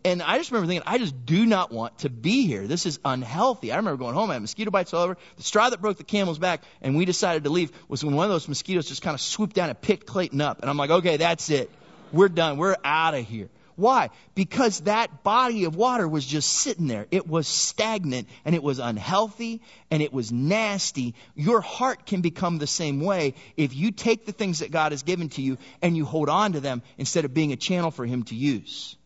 [0.05, 2.67] And I just remember thinking, I just do not want to be here.
[2.67, 3.73] This is unhealthy.
[3.73, 5.17] I remember going home, I had mosquito bites all over.
[5.35, 8.23] The straw that broke the camel's back, and we decided to leave, was when one
[8.23, 10.61] of those mosquitoes just kind of swooped down and picked Clayton up.
[10.61, 11.69] And I'm like, okay, that's it.
[12.13, 12.57] We're done.
[12.57, 13.49] We're out of here.
[13.79, 14.09] Why?
[14.35, 17.07] Because that body of water was just sitting there.
[17.11, 21.15] It was stagnant and it was unhealthy and it was nasty.
[21.33, 25.03] Your heart can become the same way if you take the things that God has
[25.03, 28.05] given to you and you hold on to them instead of being a channel for
[28.05, 28.97] Him to use.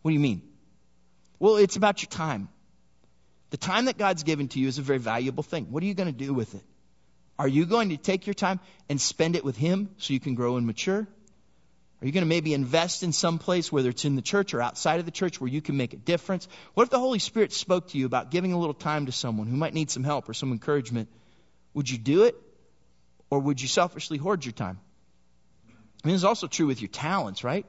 [0.00, 0.40] What do you mean?
[1.38, 2.48] Well, it's about your time.
[3.50, 5.66] The time that God's given to you is a very valuable thing.
[5.70, 6.64] What are you going to do with it?
[7.38, 10.34] Are you going to take your time and spend it with Him so you can
[10.34, 11.06] grow and mature?
[12.02, 14.60] Are you going to maybe invest in some place, whether it's in the church or
[14.60, 16.48] outside of the church, where you can make a difference?
[16.74, 19.46] What if the Holy Spirit spoke to you about giving a little time to someone
[19.46, 21.08] who might need some help or some encouragement?
[21.74, 22.34] Would you do it?
[23.30, 24.80] Or would you selfishly hoard your time?
[26.02, 27.66] I mean, it's also true with your talents, right?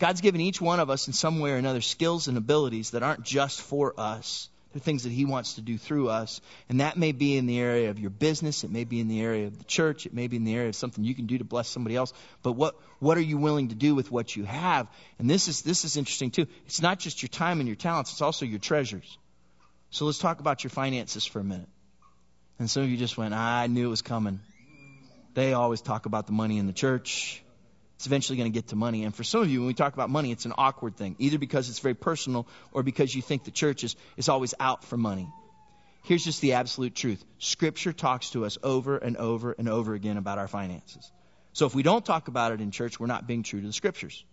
[0.00, 3.04] God's given each one of us in some way or another skills and abilities that
[3.04, 4.48] aren't just for us.
[4.72, 6.40] They're things that He wants to do through us.
[6.68, 8.62] And that may be in the area of your business.
[8.62, 10.06] It may be in the area of the church.
[10.06, 12.12] It may be in the area of something you can do to bless somebody else.
[12.42, 14.86] But what, what are you willing to do with what you have?
[15.18, 16.46] And this is, this is interesting too.
[16.66, 19.18] It's not just your time and your talents, it's also your treasures.
[19.90, 21.68] So let's talk about your finances for a minute.
[22.60, 24.40] And some of you just went, I knew it was coming.
[25.34, 27.42] They always talk about the money in the church
[28.00, 29.04] it's eventually going to get to money.
[29.04, 31.36] And for some of you, when we talk about money, it's an awkward thing, either
[31.36, 34.96] because it's very personal or because you think the church is, is always out for
[34.96, 35.28] money.
[36.04, 40.16] Here's just the absolute truth Scripture talks to us over and over and over again
[40.16, 41.12] about our finances.
[41.52, 43.72] So if we don't talk about it in church, we're not being true to the
[43.74, 44.24] Scriptures.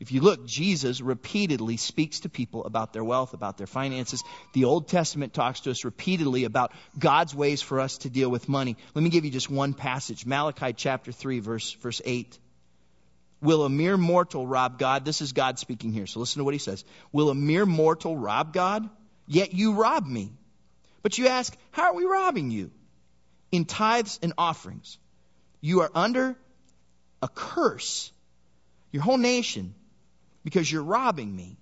[0.00, 4.24] If you look, Jesus repeatedly speaks to people about their wealth, about their finances.
[4.54, 8.48] The Old Testament talks to us repeatedly about God's ways for us to deal with
[8.48, 8.76] money.
[8.92, 12.40] Let me give you just one passage Malachi chapter 3, verse, verse 8.
[13.44, 15.04] Will a mere mortal rob God?
[15.04, 16.06] This is God speaking here.
[16.06, 16.82] So listen to what he says.
[17.12, 18.88] Will a mere mortal rob God?
[19.26, 20.32] Yet you rob me.
[21.02, 22.70] But you ask, how are we robbing you?
[23.52, 24.96] In tithes and offerings.
[25.60, 26.36] You are under
[27.20, 28.10] a curse,
[28.92, 29.74] your whole nation,
[30.42, 31.58] because you're robbing me.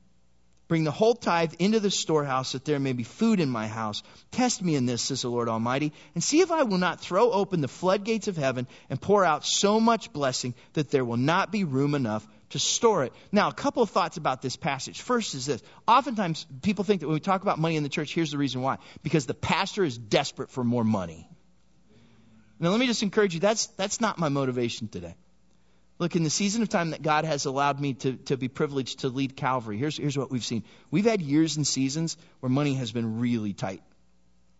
[0.73, 4.03] Bring the whole tithe into the storehouse that there may be food in my house.
[4.31, 7.31] Test me in this, says the Lord Almighty, and see if I will not throw
[7.31, 11.53] open the floodgates of heaven and pour out so much blessing that there will not
[11.53, 13.13] be room enough to store it.
[13.31, 15.03] Now, a couple of thoughts about this passage.
[15.03, 15.63] First is this.
[15.87, 18.63] Oftentimes, people think that when we talk about money in the church, here's the reason
[18.63, 18.79] why.
[19.03, 21.29] Because the pastor is desperate for more money.
[22.59, 25.17] Now, let me just encourage you, that's, that's not my motivation today.
[26.03, 28.99] Look, in the season of time that God has allowed me to, to be privileged
[29.01, 30.65] to lead Calvary, here's, here's what we've seen.
[30.91, 33.85] We've had years and seasons where money has been really tight,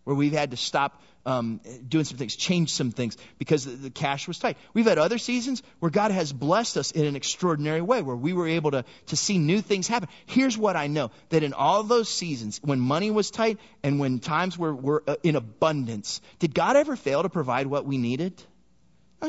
[0.05, 4.25] where we've had to stop um, doing some things, change some things because the, cash
[4.25, 4.55] was tight.
[4.73, 8.31] We've had other seasons where God has blessed us in an extraordinary way, where we
[8.31, 10.07] were able to, to see new things happen.
[10.25, 14.19] Here's what I know that in all those seasons, when money was tight and when
[14.19, 18.41] times were, were uh, in abundance, did God ever fail to provide what we needed?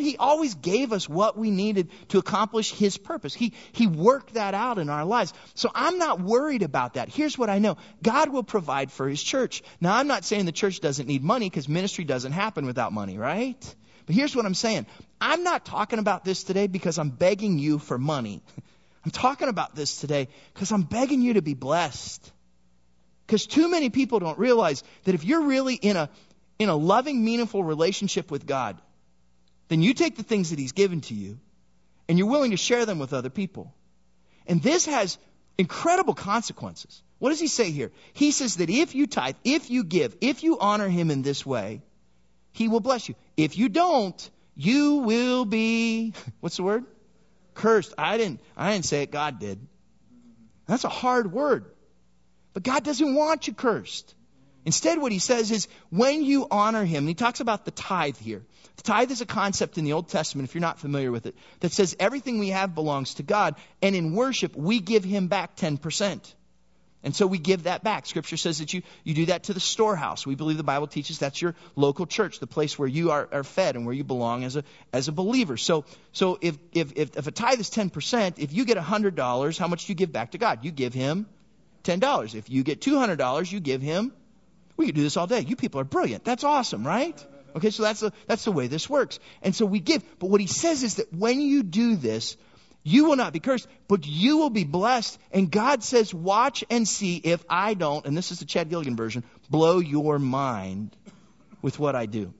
[0.00, 3.34] He always gave us what we needed to accomplish His purpose.
[3.34, 5.32] He, he worked that out in our lives.
[5.54, 7.08] So I'm not worried about that.
[7.08, 9.62] Here's what I know God will provide for His church.
[9.80, 13.18] Now, I'm not saying the church doesn't need money because ministry doesn't happen without money,
[13.18, 13.74] right?
[14.06, 14.86] But here's what I'm saying
[15.20, 18.42] I'm not talking about this today because I'm begging you for money.
[19.04, 22.32] I'm talking about this today because I'm begging you to be blessed.
[23.26, 26.08] Because too many people don't realize that if you're really in a,
[26.58, 28.78] in a loving, meaningful relationship with God,
[29.74, 31.40] then you take the things that He's given to you
[32.08, 33.74] and you're willing to share them with other people.
[34.46, 35.18] And this has
[35.58, 37.02] incredible consequences.
[37.18, 37.90] What does He say here?
[38.12, 41.44] He says that if you tithe, if you give, if you honor Him in this
[41.44, 41.82] way,
[42.52, 43.16] He will bless you.
[43.36, 46.84] If you don't, you will be, what's the word?
[47.54, 47.94] Cursed.
[47.98, 49.58] I didn't, I didn't say it, God did.
[50.68, 51.64] That's a hard word.
[52.52, 54.14] But God doesn't want you cursed.
[54.64, 58.16] Instead, what he says is, when you honor him, and he talks about the tithe
[58.16, 58.42] here.
[58.76, 61.36] The tithe is a concept in the Old Testament, if you're not familiar with it,
[61.60, 65.56] that says everything we have belongs to God, and in worship, we give him back
[65.56, 66.34] 10%.
[67.04, 68.06] And so we give that back.
[68.06, 70.26] Scripture says that you, you do that to the storehouse.
[70.26, 73.44] We believe the Bible teaches that's your local church, the place where you are, are
[73.44, 75.58] fed and where you belong as a, as a believer.
[75.58, 79.68] So, so if, if, if, if a tithe is 10%, if you get $100, how
[79.68, 80.64] much do you give back to God?
[80.64, 81.26] You give him
[81.82, 82.34] $10.
[82.34, 84.14] If you get $200, you give him
[84.76, 85.40] we could do this all day.
[85.40, 86.24] You people are brilliant.
[86.24, 87.26] That's awesome, right?
[87.56, 89.20] Okay, so that's the, that's the way this works.
[89.42, 90.02] And so we give.
[90.18, 92.36] But what he says is that when you do this,
[92.82, 95.18] you will not be cursed, but you will be blessed.
[95.32, 98.96] And God says, watch and see if I don't, and this is the Chad Gilligan
[98.96, 100.94] version, blow your mind
[101.62, 102.34] with what I do.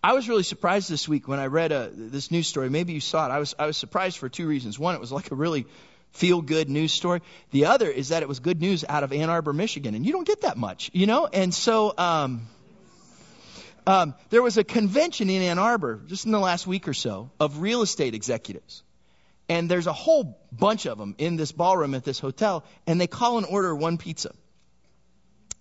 [0.00, 2.70] I was really surprised this week when I read uh, this news story.
[2.70, 3.32] Maybe you saw it.
[3.32, 4.78] I was, I was surprised for two reasons.
[4.78, 5.66] One, it was like a really
[6.12, 7.20] feel good news story.
[7.50, 10.12] The other is that it was good news out of Ann Arbor, Michigan, and you
[10.12, 11.26] don't get that much, you know?
[11.26, 12.48] And so, um,
[13.86, 17.30] um, there was a convention in Ann Arbor just in the last week or so
[17.40, 18.82] of real estate executives.
[19.48, 23.06] And there's a whole bunch of them in this ballroom at this hotel, and they
[23.06, 24.34] call and order one pizza.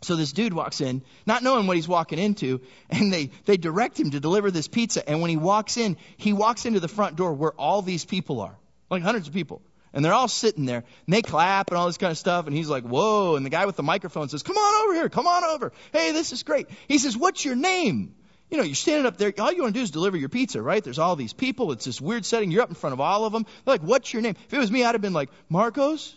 [0.01, 3.99] So this dude walks in, not knowing what he's walking into, and they, they direct
[3.99, 5.07] him to deliver this pizza.
[5.10, 8.41] And when he walks in, he walks into the front door where all these people
[8.41, 8.55] are,
[8.89, 9.62] like hundreds of people.
[9.97, 12.45] And they're all sitting there, and they clap and all this kind of stuff.
[12.45, 13.36] And he's like, whoa.
[13.36, 15.71] And the guy with the microphone says, come on over here, come on over.
[15.91, 16.67] Hey, this is great.
[16.88, 18.13] He says, what's your name?
[18.51, 19.33] You know, you're standing up there.
[19.39, 20.83] All you want to do is deliver your pizza, right?
[20.83, 21.71] There's all these people.
[21.71, 22.51] It's this weird setting.
[22.51, 23.47] You're up in front of all of them.
[23.65, 24.36] They're like, what's your name?
[24.45, 26.15] If it was me, I'd have been like, Marcos?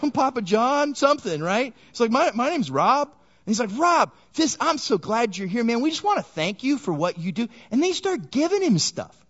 [0.00, 1.74] I'm Papa John, something, right?
[1.90, 3.08] It's like, my, my name's Rob.
[3.08, 3.16] And
[3.46, 5.80] he's like, Rob, this, I'm so glad you're here, man.
[5.80, 7.48] We just want to thank you for what you do.
[7.72, 9.25] And they start giving him stuff.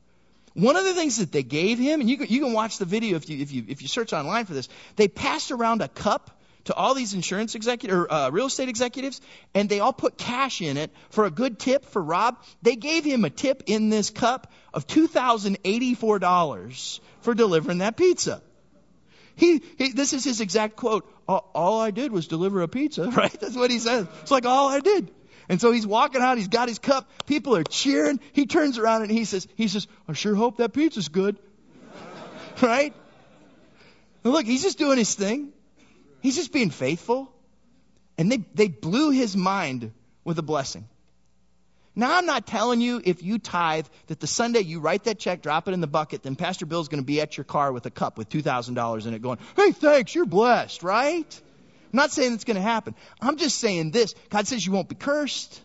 [0.57, 2.87] One of the things that they gave him, and you can, you can watch the
[2.87, 5.89] video if you, if you, if you search online for this, they passed around a
[5.89, 6.31] cup
[6.65, 9.21] to all these insurance executives or uh, real estate executives,
[9.53, 12.39] and they all put cash in it for a good tip for Rob.
[12.63, 17.79] They gave him a tip in this cup of two thousand eighty-four dollars for delivering
[17.79, 18.43] that pizza.
[19.35, 21.07] He, he, this is his exact quote.
[21.29, 23.41] All, all I did was deliver a pizza, right?
[23.41, 24.07] That's what he says.
[24.23, 25.11] It's like all I did.
[25.49, 28.21] And so he's walking out, he's got his cup, people are cheering.
[28.33, 31.39] He turns around and he says, he says, I sure hope that pizza's good.
[32.63, 32.95] right?
[34.25, 35.53] And look, he's just doing his thing.
[36.21, 37.33] He's just being faithful.
[38.19, 39.93] And they, they blew his mind
[40.25, 40.89] with a blessing.
[41.99, 45.41] Now, I'm not telling you if you tithe that the Sunday you write that check,
[45.41, 47.87] drop it in the bucket, then Pastor Bill's going to be at your car with
[47.87, 51.41] a cup with $2,000 in it going, hey, thanks, you're blessed, right?
[51.97, 52.95] I'm not saying it's going to happen.
[53.23, 55.63] I'm just saying this God says you won't be cursed.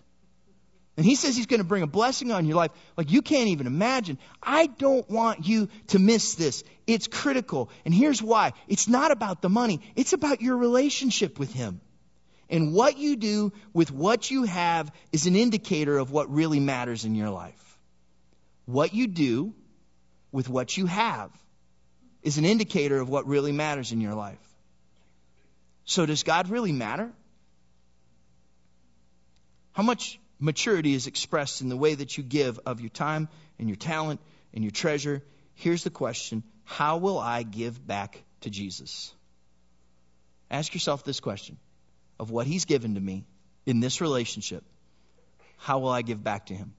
[0.95, 3.49] And He says He's going to bring a blessing on your life like you can't
[3.49, 4.17] even imagine.
[4.41, 6.63] I don't want you to miss this.
[6.87, 7.69] It's critical.
[7.83, 11.81] And here's why it's not about the money, it's about your relationship with Him.
[12.49, 17.03] And what you do with what you have is an indicator of what really matters
[17.03, 17.77] in your life.
[18.63, 19.53] What you do
[20.31, 21.29] with what you have
[22.23, 24.39] is an indicator of what really matters in your life.
[25.91, 27.11] So, does God really matter?
[29.73, 33.27] How much maturity is expressed in the way that you give of your time
[33.59, 34.21] and your talent
[34.53, 35.21] and your treasure?
[35.53, 39.13] Here's the question How will I give back to Jesus?
[40.49, 41.57] Ask yourself this question
[42.17, 43.25] of what He's given to me
[43.65, 44.63] in this relationship,
[45.57, 46.73] how will I give back to Him?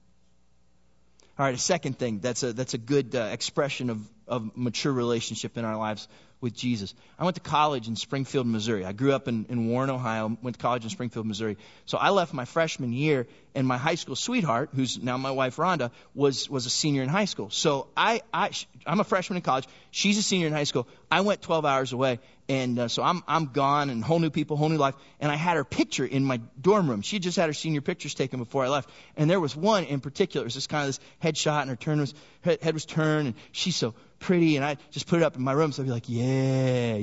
[1.37, 4.91] All right, a second thing that's a, that's a good uh, expression of, of mature
[4.91, 6.07] relationship in our lives
[6.43, 6.93] with Jesus.
[7.17, 8.85] I went to college in Springfield, Missouri.
[8.85, 11.57] I grew up in, in Warren, Ohio, went to college in Springfield, Missouri.
[11.85, 15.55] So I left my freshman year, and my high school sweetheart, who's now my wife
[15.55, 17.49] Rhonda, was, was a senior in high school.
[17.49, 18.51] So I, I,
[18.85, 19.65] I'm a freshman in college.
[19.89, 20.87] She's a senior in high school.
[21.09, 24.57] I went 12 hours away, and uh, so I'm, I'm gone, and whole new people,
[24.57, 24.95] whole new life.
[25.21, 27.01] And I had her picture in my dorm room.
[27.03, 28.89] She just had her senior pictures taken before I left.
[29.15, 30.43] And there was one in particular.
[30.43, 33.35] It was just kind of this headshot, and her turn was, head was turned, and
[33.53, 35.91] she's so pretty, and I just put it up in my room, so I'd be
[35.91, 36.32] like, yeah,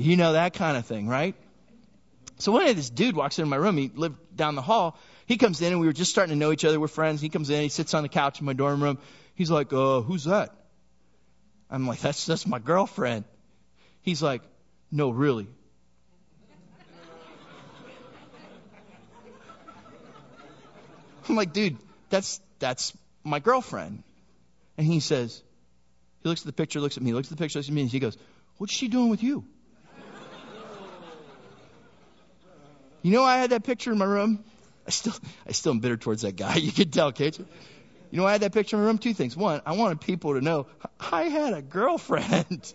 [0.01, 1.35] you know, that kind of thing, right?
[2.37, 5.37] So one day this dude walks into my room, he lived down the hall, he
[5.37, 7.49] comes in and we were just starting to know each other, we're friends, he comes
[7.49, 8.97] in, he sits on the couch in my dorm room,
[9.35, 10.55] he's like, uh, who's that?
[11.69, 13.25] I'm like, that's, that's my girlfriend.
[14.01, 14.41] He's like,
[14.91, 15.47] no, really.
[21.29, 21.77] I'm like, dude,
[22.09, 22.91] that's, that's
[23.23, 24.03] my girlfriend.
[24.77, 25.41] And he says,
[26.23, 27.81] he looks at the picture, looks at me, looks at the picture, looks at me,
[27.81, 28.17] and he goes,
[28.61, 29.43] What's she doing with you?
[33.01, 34.43] You know, I had that picture in my room.
[34.85, 35.15] I still,
[35.47, 36.55] I still am bitter towards that guy.
[36.57, 37.47] You can tell, can't you?
[38.11, 38.99] You know, I had that picture in my room.
[38.99, 39.35] Two things.
[39.35, 40.67] One, I wanted people to know
[40.99, 42.71] I had a girlfriend.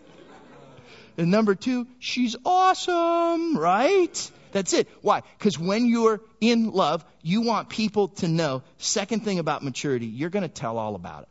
[1.17, 4.31] and number two, she's awesome, right?
[4.51, 4.89] That's it.
[5.01, 5.21] Why?
[5.37, 8.61] Because when you're in love, you want people to know.
[8.77, 11.29] Second thing about maturity, you're going to tell all about it.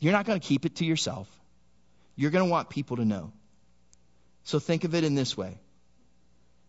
[0.00, 1.28] You're not going to keep it to yourself.
[2.20, 3.32] You're going to want people to know.
[4.44, 5.56] So think of it in this way.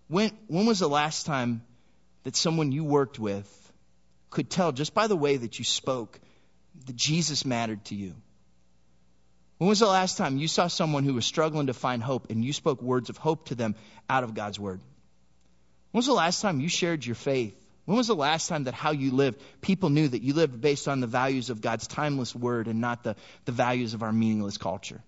[0.08, 1.62] When, when was the last time
[2.24, 3.50] that someone you worked with
[4.30, 6.22] could tell just by the way that you spoke
[6.86, 8.16] that Jesus mattered to you?
[9.58, 12.46] When was the last time you saw someone who was struggling to find hope and
[12.46, 13.76] you spoke words of hope to them
[14.10, 14.80] out of God's Word?
[15.92, 18.74] When was the last time you shared your faith when was the last time that
[18.74, 22.34] how you lived, people knew that you lived based on the values of God's timeless
[22.34, 25.02] word and not the, the values of our meaningless culture?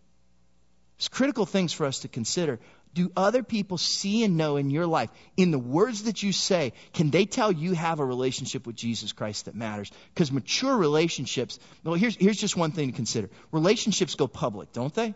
[1.04, 2.62] It's critical things for us to consider.
[2.94, 6.72] Do other people see and know in your life, in the words that you say,
[6.94, 9.92] can they tell you have a relationship with Jesus Christ that matters?
[10.14, 13.30] Because mature relationships, well, here's, here's just one thing to consider.
[13.52, 15.14] Relationships go public, don't they?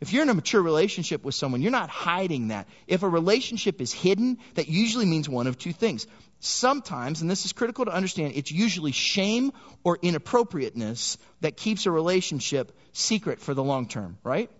[0.00, 2.66] If you're in a mature relationship with someone, you're not hiding that.
[2.86, 6.06] If a relationship is hidden, that usually means one of two things.
[6.40, 9.52] Sometimes, and this is critical to understand, it's usually shame
[9.84, 14.50] or inappropriateness that keeps a relationship secret for the long term, right?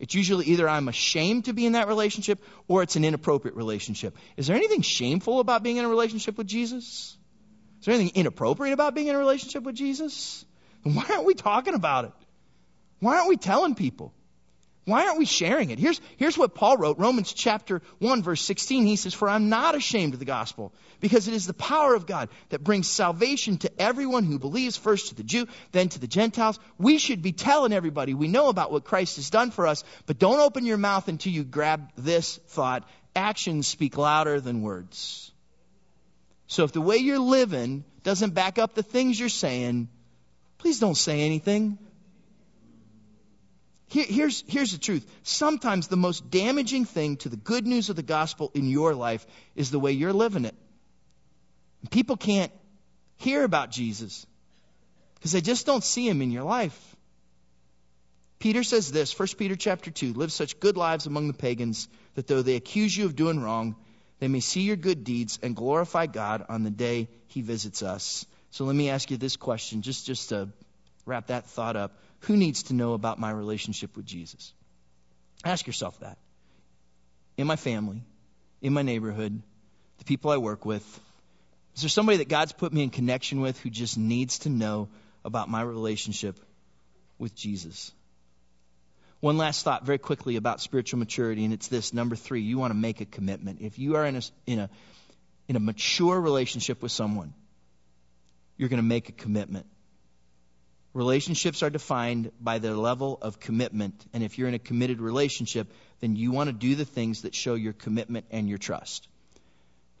[0.00, 4.16] It's usually either I'm ashamed to be in that relationship or it's an inappropriate relationship.
[4.38, 7.18] Is there anything shameful about being in a relationship with Jesus?
[7.78, 10.44] Is there anything inappropriate about being in a relationship with Jesus?
[10.84, 12.12] Then why aren't we talking about it?
[13.00, 14.14] Why aren't we telling people?
[14.86, 15.78] Why aren't we sharing it?
[15.78, 18.86] Here's, here's what Paul wrote, Romans chapter 1, verse 16.
[18.86, 22.06] He says, For I'm not ashamed of the gospel, because it is the power of
[22.06, 26.06] God that brings salvation to everyone who believes, first to the Jew, then to the
[26.06, 26.58] Gentiles.
[26.78, 30.18] We should be telling everybody we know about what Christ has done for us, but
[30.18, 32.88] don't open your mouth until you grab this thought.
[33.14, 35.30] Actions speak louder than words.
[36.46, 39.88] So if the way you're living doesn't back up the things you're saying,
[40.58, 41.78] please don't say anything.
[43.90, 45.04] Here, here's, here's the truth.
[45.24, 49.26] Sometimes the most damaging thing to the good news of the gospel in your life
[49.56, 50.54] is the way you're living it.
[51.90, 52.52] People can't
[53.16, 54.24] hear about Jesus
[55.14, 56.96] because they just don't see him in your life.
[58.38, 62.28] Peter says this, 1 Peter chapter 2, live such good lives among the pagans that
[62.28, 63.74] though they accuse you of doing wrong,
[64.20, 68.24] they may see your good deeds and glorify God on the day he visits us.
[68.50, 70.48] So let me ask you this question, just, just to
[71.06, 71.92] wrap that thought up.
[72.20, 74.52] Who needs to know about my relationship with Jesus?
[75.44, 76.18] Ask yourself that.
[77.36, 78.02] In my family,
[78.60, 79.40] in my neighborhood,
[79.98, 80.84] the people I work with,
[81.74, 84.88] is there somebody that God's put me in connection with who just needs to know
[85.24, 86.38] about my relationship
[87.18, 87.92] with Jesus?
[89.20, 92.70] One last thought very quickly about spiritual maturity, and it's this number three, you want
[92.70, 93.60] to make a commitment.
[93.60, 94.70] If you are in a, in a,
[95.48, 97.34] in a mature relationship with someone,
[98.56, 99.66] you're going to make a commitment.
[100.92, 104.04] Relationships are defined by their level of commitment.
[104.12, 107.34] And if you're in a committed relationship, then you want to do the things that
[107.34, 109.06] show your commitment and your trust.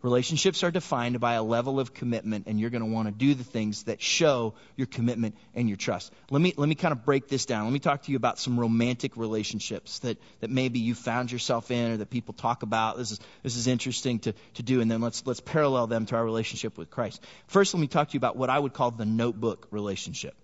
[0.02, 3.34] Relationships are defined by a level of commitment, and you're going to want to do
[3.34, 6.10] the things that show your commitment and your trust.
[6.30, 7.64] Let me, let me kind of break this down.
[7.64, 11.70] Let me talk to you about some romantic relationships that, that maybe you found yourself
[11.70, 12.96] in or that people talk about.
[12.96, 16.16] This is, this is interesting to, to do, and then let's, let's parallel them to
[16.16, 17.22] our relationship with Christ.
[17.46, 20.34] First, let me talk to you about what I would call the notebook relationship.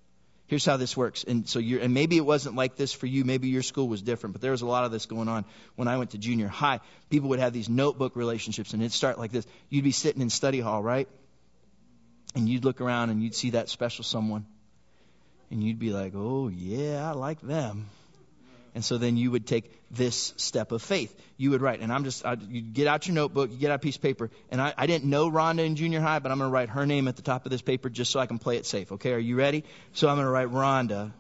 [0.47, 1.24] Here's how this works.
[1.24, 3.24] And so you're, and maybe it wasn't like this for you.
[3.24, 5.44] Maybe your school was different, but there was a lot of this going on
[5.74, 6.80] when I went to junior high.
[7.11, 9.47] People would have these notebook relationships and it'd start like this.
[9.70, 11.09] You'd be sitting in study hall, right?
[12.36, 14.47] And you'd look around and you'd see that special someone.
[15.51, 17.86] And you'd be like, oh yeah, I like them.
[18.77, 21.18] And so then you would take this step of faith.
[21.39, 23.77] You would write, and I'm just, I, you get out your notebook, you get out
[23.77, 26.37] a piece of paper, and I, I didn't know Rhonda in junior high, but I'm
[26.37, 28.39] going to write her name at the top of this paper just so I can
[28.39, 28.93] play it safe.
[28.93, 29.64] Okay, are you ready?
[29.95, 31.12] So I'm going to write Rhonda.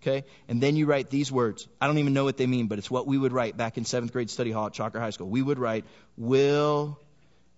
[0.00, 1.68] Okay, and then you write these words.
[1.82, 3.84] I don't even know what they mean, but it's what we would write back in
[3.84, 5.28] seventh grade study hall at Chalker High School.
[5.28, 5.84] We would write,
[6.16, 6.98] "Will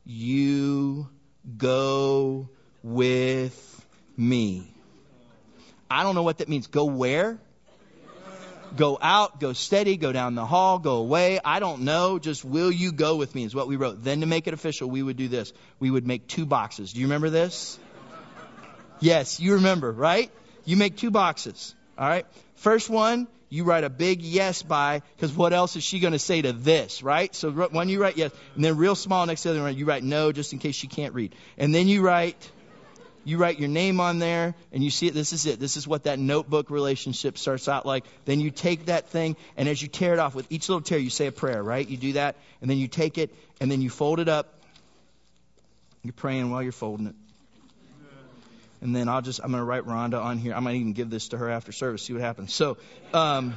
[0.05, 1.09] you
[1.57, 2.49] go
[2.83, 3.87] with
[4.17, 4.75] me?"
[5.89, 6.67] I don't know what that means.
[6.67, 7.39] Go where?
[8.77, 11.41] Go out, go steady, go down the hall, go away.
[11.45, 12.19] I don't know.
[12.19, 14.03] Just will you go with me is what we wrote.
[14.03, 15.53] Then to make it official, we would do this.
[15.81, 16.93] We would make two boxes.
[16.93, 17.79] Do you remember this?
[19.01, 20.31] Yes, you remember, right?
[20.65, 21.75] You make two boxes.
[21.99, 22.27] All right.
[22.57, 26.19] First one, you write a big yes by, because what else is she going to
[26.19, 27.35] say to this, right?
[27.35, 29.85] So one you write yes, and then real small next to the other one, you
[29.85, 31.35] write no, just in case she can't read.
[31.57, 32.51] And then you write
[33.25, 35.15] you write your name on there and you see it.
[35.15, 35.59] This is it.
[35.59, 38.05] This is what that notebook relationship starts out like.
[38.25, 40.99] Then you take that thing and as you tear it off with each little tear,
[40.99, 41.89] you say a prayer, right?
[41.89, 44.61] You do that and then you take it and then you fold it up.
[46.03, 47.15] You're praying while you're folding it.
[48.83, 50.53] And then I'll just, I'm going to write Rhonda on here.
[50.53, 52.53] I might even give this to her after service, see what happens.
[52.53, 52.77] So,
[53.15, 53.55] um,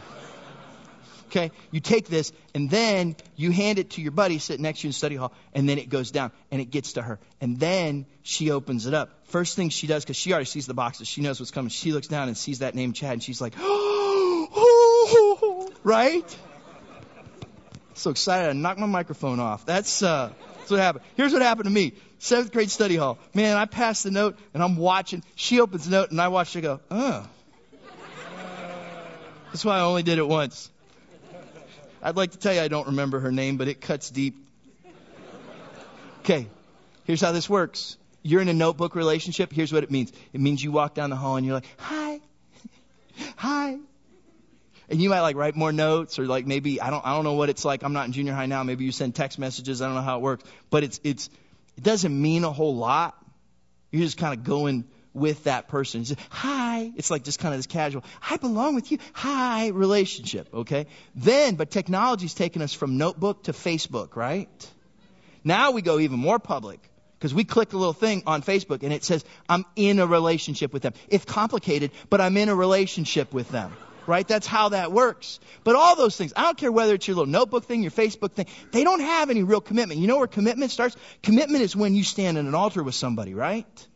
[1.28, 1.51] Okay?
[1.71, 4.89] You take this and then you hand it to your buddy sitting next to you
[4.89, 7.19] in study hall and then it goes down and it gets to her.
[7.41, 9.09] And then she opens it up.
[9.25, 11.69] First thing she does, because she already sees the boxes, she knows what's coming.
[11.69, 14.49] She looks down and sees that name Chad and she's like, oh,
[15.84, 16.38] right?
[17.93, 18.49] So excited.
[18.49, 19.65] I knocked my microphone off.
[19.65, 21.03] That's, uh, that's what happened.
[21.15, 21.93] Here's what happened to me.
[22.19, 23.17] Seventh grade study hall.
[23.34, 25.23] Man, I passed the note and I'm watching.
[25.36, 27.28] She opens the note and I watch her go, oh.
[29.47, 30.69] That's why I only did it once.
[32.08, 34.47] I'd like to tell you I don't remember her name, but it cuts deep.
[36.20, 36.47] Okay,
[37.03, 37.97] here's how this works.
[38.24, 39.51] You're in a notebook relationship.
[39.51, 40.14] Here's what it means.
[40.32, 42.22] It means you walk down the hall and you're like, hi,
[43.36, 43.78] hi.
[44.89, 47.34] And you might like write more notes or like maybe, I don't, I don't know
[47.34, 47.84] what it's like.
[47.84, 48.64] I'm not in junior high now.
[48.64, 49.82] Maybe you send text messages.
[49.82, 51.30] I don't know how it works, but it's, it's,
[51.76, 53.22] it doesn't mean a whole lot.
[53.91, 54.86] You're just kind of going
[55.18, 56.01] with that person.
[56.01, 56.91] It's, hi.
[56.95, 58.99] It's like just kind of this casual, I belong with you.
[59.13, 60.49] Hi relationship.
[60.53, 60.88] Okay.
[61.15, 64.72] Then, but technology's taken us from notebook to Facebook, right?
[65.43, 66.80] Now we go even more public
[67.18, 70.74] because we click a little thing on Facebook and it says, I'm in a relationship
[70.74, 70.93] with them.
[71.09, 73.74] It's complicated, but I'm in a relationship with them.
[74.05, 74.26] Right?
[74.26, 75.41] That's how that works.
[75.65, 78.32] But all those things, I don't care whether it's your little notebook thing, your Facebook
[78.32, 79.99] thing, they don't have any real commitment.
[79.99, 80.95] You know where commitment starts?
[81.24, 83.88] Commitment is when you stand in an altar with somebody, right?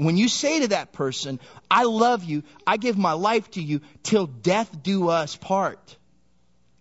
[0.00, 1.38] And when you say to that person,
[1.70, 5.94] I love you, I give my life to you till death do us part.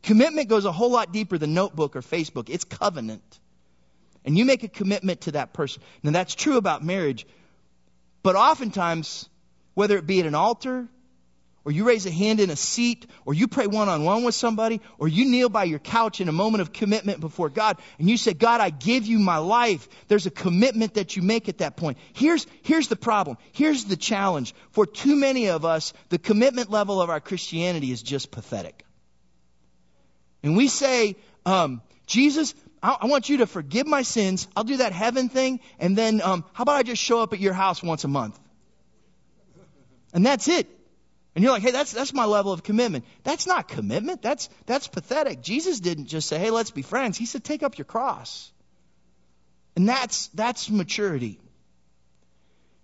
[0.03, 2.49] Commitment goes a whole lot deeper than notebook or Facebook.
[2.49, 3.39] It's covenant
[4.23, 5.83] and you make a commitment to that person.
[6.01, 7.27] Now that's true about marriage,
[8.23, 9.27] but oftentimes,
[9.73, 10.87] whether it be at an altar,
[11.65, 14.35] or you raise a hand in a seat, or you pray one on one with
[14.35, 18.09] somebody, or you kneel by your couch in a moment of commitment before God, and
[18.09, 19.87] you say, God, I give you my life.
[20.07, 21.97] There's a commitment that you make at that point.
[22.13, 23.37] Here's, here's the problem.
[23.51, 24.55] Here's the challenge.
[24.71, 28.85] For too many of us, the commitment level of our Christianity is just pathetic.
[30.41, 34.47] And we say, um, Jesus, I, I, want you to forgive my sins.
[34.55, 35.59] I'll do that heaven thing.
[35.79, 38.39] And then, um, how about I just show up at your house once a month?
[40.13, 40.67] And that's it.
[41.35, 43.05] And you're like, hey, that's, that's my level of commitment.
[43.23, 44.21] That's not commitment.
[44.21, 45.41] That's, that's pathetic.
[45.41, 47.17] Jesus didn't just say, hey, let's be friends.
[47.17, 48.51] He said, take up your cross.
[49.75, 51.39] And that's, that's maturity.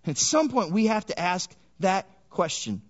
[0.06, 2.82] At some point, we have to ask that question.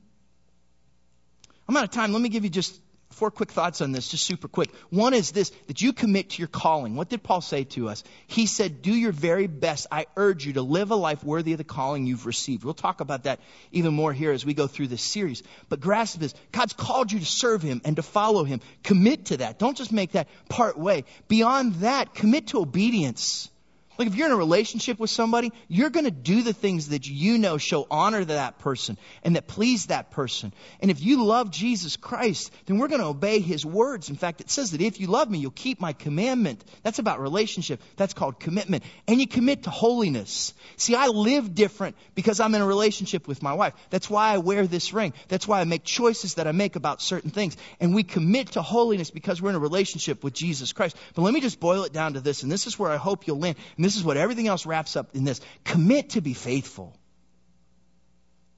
[1.67, 2.11] I'm out of time.
[2.11, 2.79] Let me give you just
[3.09, 4.69] four quick thoughts on this, just super quick.
[4.89, 6.95] One is this, that you commit to your calling.
[6.95, 8.03] What did Paul say to us?
[8.27, 9.87] He said, do your very best.
[9.91, 12.63] I urge you to live a life worthy of the calling you've received.
[12.63, 13.39] We'll talk about that
[13.71, 15.43] even more here as we go through this series.
[15.69, 16.33] But grasp this.
[16.51, 18.59] God's called you to serve Him and to follow Him.
[18.83, 19.59] Commit to that.
[19.59, 21.05] Don't just make that part way.
[21.27, 23.49] Beyond that, commit to obedience.
[23.97, 27.07] Like if you're in a relationship with somebody, you're going to do the things that
[27.07, 30.53] you know show honor to that person and that please that person.
[30.81, 34.09] And if you love Jesus Christ, then we're going to obey his words.
[34.09, 36.63] In fact, it says that if you love me, you'll keep my commandment.
[36.83, 37.81] That's about relationship.
[37.95, 38.83] That's called commitment.
[39.07, 40.53] And you commit to holiness.
[40.77, 43.73] See, I live different because I'm in a relationship with my wife.
[43.89, 45.13] That's why I wear this ring.
[45.27, 47.55] That's why I make choices that I make about certain things.
[47.79, 50.97] And we commit to holiness because we're in a relationship with Jesus Christ.
[51.13, 53.27] But let me just boil it down to this, and this is where I hope
[53.27, 53.57] you'll land.
[53.77, 55.39] And this is what everything else wraps up in this.
[55.63, 56.97] Commit to be faithful.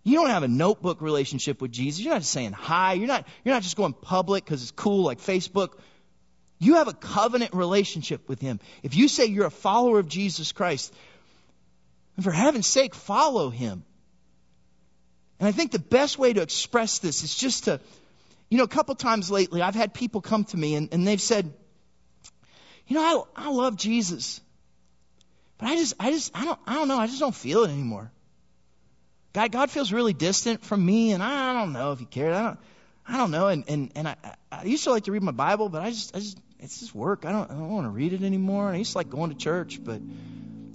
[0.03, 1.99] You don't have a notebook relationship with Jesus.
[1.99, 2.93] You're not just saying hi.
[2.93, 5.77] You're not, you're not just going public because it's cool like Facebook.
[6.59, 8.61] You have a covenant relationship with Him.
[8.83, 10.93] If you say you're a follower of Jesus Christ,
[12.15, 13.83] and for heaven's sake, follow Him.
[15.41, 17.81] And I think the best way to express this is just to,
[18.49, 21.19] you know, a couple times lately, I've had people come to me and, and they've
[21.19, 21.53] said,
[22.87, 24.39] you know, I, I love Jesus.
[25.57, 26.97] But I just, I just, I don't, I don't know.
[26.97, 28.11] I just don't feel it anymore.
[29.33, 32.33] God, God feels really distant from me, and I, don't know if He cared.
[32.33, 32.59] I don't,
[33.07, 33.47] I don't know.
[33.47, 34.15] And and and I,
[34.51, 36.95] I used to like to read my Bible, but I just, I just, it's just
[36.95, 37.25] work.
[37.25, 38.67] I don't, I don't want to read it anymore.
[38.67, 40.01] And I used to like going to church, but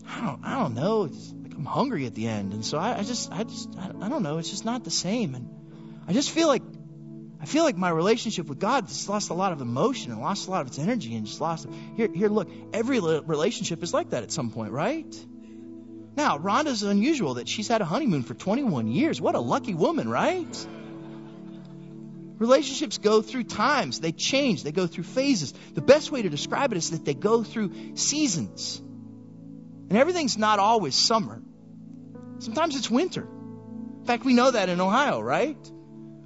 [0.08, 1.04] I don't, I don't know.
[1.04, 3.90] It's like I'm hungry at the end, and so I, I just, I just, I,
[4.00, 4.38] I don't know.
[4.38, 5.48] It's just not the same, and
[6.08, 6.62] I just feel like
[7.42, 10.46] I feel like my relationship with God just lost a lot of emotion and lost
[10.46, 11.66] a lot of its energy and just lost.
[11.96, 15.12] Here, here, look, every relationship is like that at some point, right?
[16.16, 19.20] Now, Rhonda's unusual that she's had a honeymoon for 21 years.
[19.20, 20.66] What a lucky woman, right?
[22.38, 25.52] Relationships go through times, they change, they go through phases.
[25.74, 28.78] The best way to describe it is that they go through seasons.
[28.78, 31.42] And everything's not always summer,
[32.38, 33.26] sometimes it's winter.
[34.00, 35.58] In fact, we know that in Ohio, right?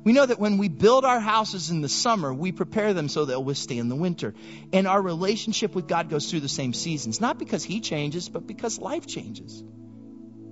[0.07, 3.25] We know that when we build our houses in the summer, we prepare them so
[3.25, 4.35] they'll withstand the winter.
[4.73, 8.47] And our relationship with God goes through the same seasons, not because He changes, but
[8.47, 9.65] because life changes.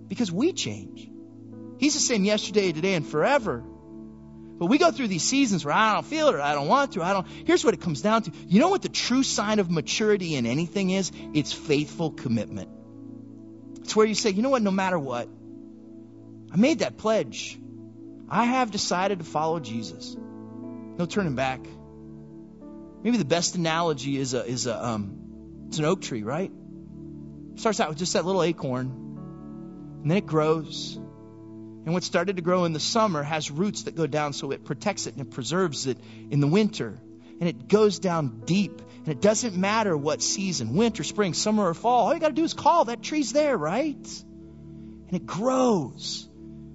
[0.09, 1.09] Because we change.
[1.78, 3.62] He's the same yesterday, today, and forever.
[4.59, 6.94] But we go through these seasons where I don't feel it or I don't want
[6.94, 7.05] to.
[7.05, 7.28] I don't.
[7.46, 8.32] Here's what it comes down to.
[8.48, 11.12] You know what the true sign of maturity in anything is?
[11.32, 12.70] It's faithful commitment.
[13.82, 15.28] It's where you say, you know what, no matter what,
[16.50, 17.57] I made that pledge.
[18.35, 20.16] I have decided to follow Jesus.
[20.18, 21.61] No turning back.
[23.05, 26.51] Maybe the best analogy is a is a um, it's an oak tree, right?
[27.55, 28.87] starts out with just that little acorn,
[30.03, 30.97] and then it grows.
[30.97, 34.64] And what started to grow in the summer has roots that go down, so it
[34.64, 36.99] protects it and it preserves it in the winter.
[37.39, 38.82] And it goes down deep.
[38.99, 42.07] And it doesn't matter what season winter, spring, summer, or fall.
[42.07, 42.87] All you got to do is call.
[42.87, 44.24] That tree's there, right?
[45.09, 46.26] And it grows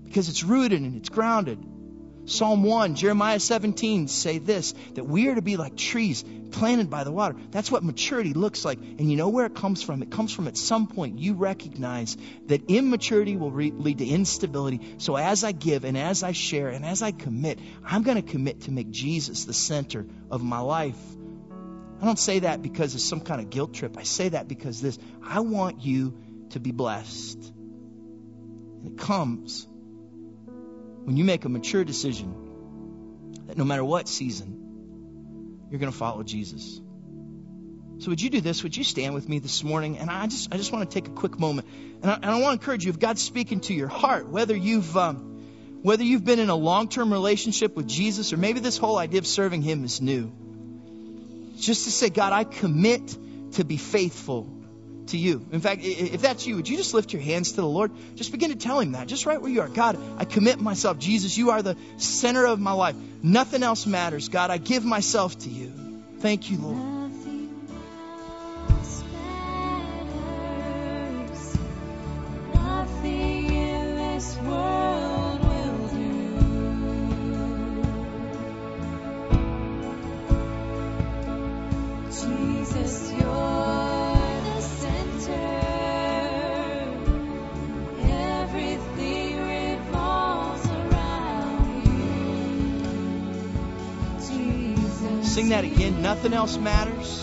[0.10, 1.64] because it's rooted and it's grounded.
[2.26, 7.04] Psalm 1, Jeremiah 17 say this that we are to be like trees planted by
[7.04, 7.36] the water.
[7.52, 8.80] That's what maturity looks like.
[8.80, 10.02] And you know where it comes from?
[10.02, 14.96] It comes from at some point you recognize that immaturity will re- lead to instability.
[14.98, 18.28] So as I give and as I share and as I commit, I'm going to
[18.28, 21.00] commit to make Jesus the center of my life.
[22.02, 23.96] I don't say that because of some kind of guilt trip.
[23.98, 26.18] I say that because this I want you
[26.52, 27.38] to be blessed.
[28.82, 29.68] And it comes
[31.04, 32.34] when you make a mature decision
[33.48, 36.82] that no matter what season, you're going to follow Jesus.
[38.00, 38.64] So would you do this?
[38.64, 39.98] Would you stand with me this morning?
[39.98, 41.68] And I just, I just want to take a quick moment,
[42.02, 42.92] and I, and I want to encourage you.
[42.92, 47.12] If God's speaking to your heart, whether you've, um, whether you've been in a long-term
[47.12, 50.32] relationship with Jesus, or maybe this whole idea of serving Him is new,
[51.58, 53.18] just to say, God, I commit
[53.54, 54.59] to be faithful
[55.10, 55.46] to you.
[55.52, 57.92] In fact, if that's you, would you just lift your hands to the Lord?
[58.16, 59.68] Just begin to tell Him that, just right where you are.
[59.68, 61.00] God, I commit myself.
[61.00, 62.96] Jesus, you are the center of my life.
[63.22, 64.30] Nothing else matters.
[64.30, 65.72] God, I give myself to you.
[66.20, 66.99] Thank you, Lord.
[96.10, 97.19] Nothing else matters.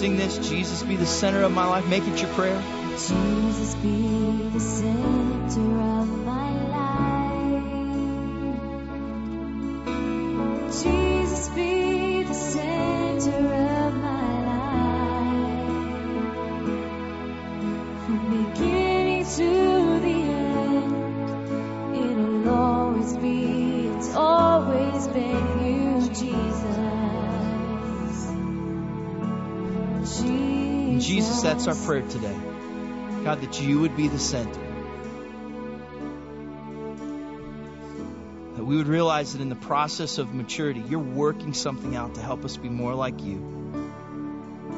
[0.00, 0.38] Sing this.
[0.48, 1.86] Jesus be the center of my life.
[1.86, 2.58] Make it your prayer.
[2.92, 6.49] Jesus be the center of my life.
[31.62, 32.38] That's our prayer today.
[33.22, 34.60] God, that you would be the center.
[38.56, 42.22] That we would realize that in the process of maturity, you're working something out to
[42.22, 43.82] help us be more like you.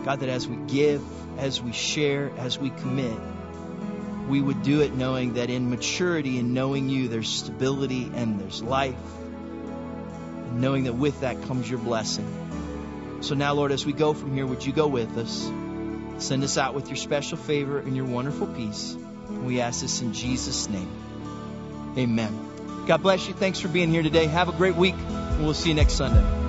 [0.04, 1.04] God, that as we give,
[1.38, 3.16] as we share, as we commit,
[4.28, 8.60] we would do it knowing that in maturity and knowing you, there's stability and there's
[8.60, 8.96] life.
[10.48, 13.20] And knowing that with that comes your blessing.
[13.20, 15.48] So now, Lord, as we go from here, would you go with us?
[16.18, 18.96] Send us out with your special favor and your wonderful peace.
[19.42, 20.90] We ask this in Jesus' name.
[21.96, 22.84] Amen.
[22.86, 23.34] God bless you.
[23.34, 24.26] Thanks for being here today.
[24.26, 26.41] Have a great week, and we'll see you next Sunday.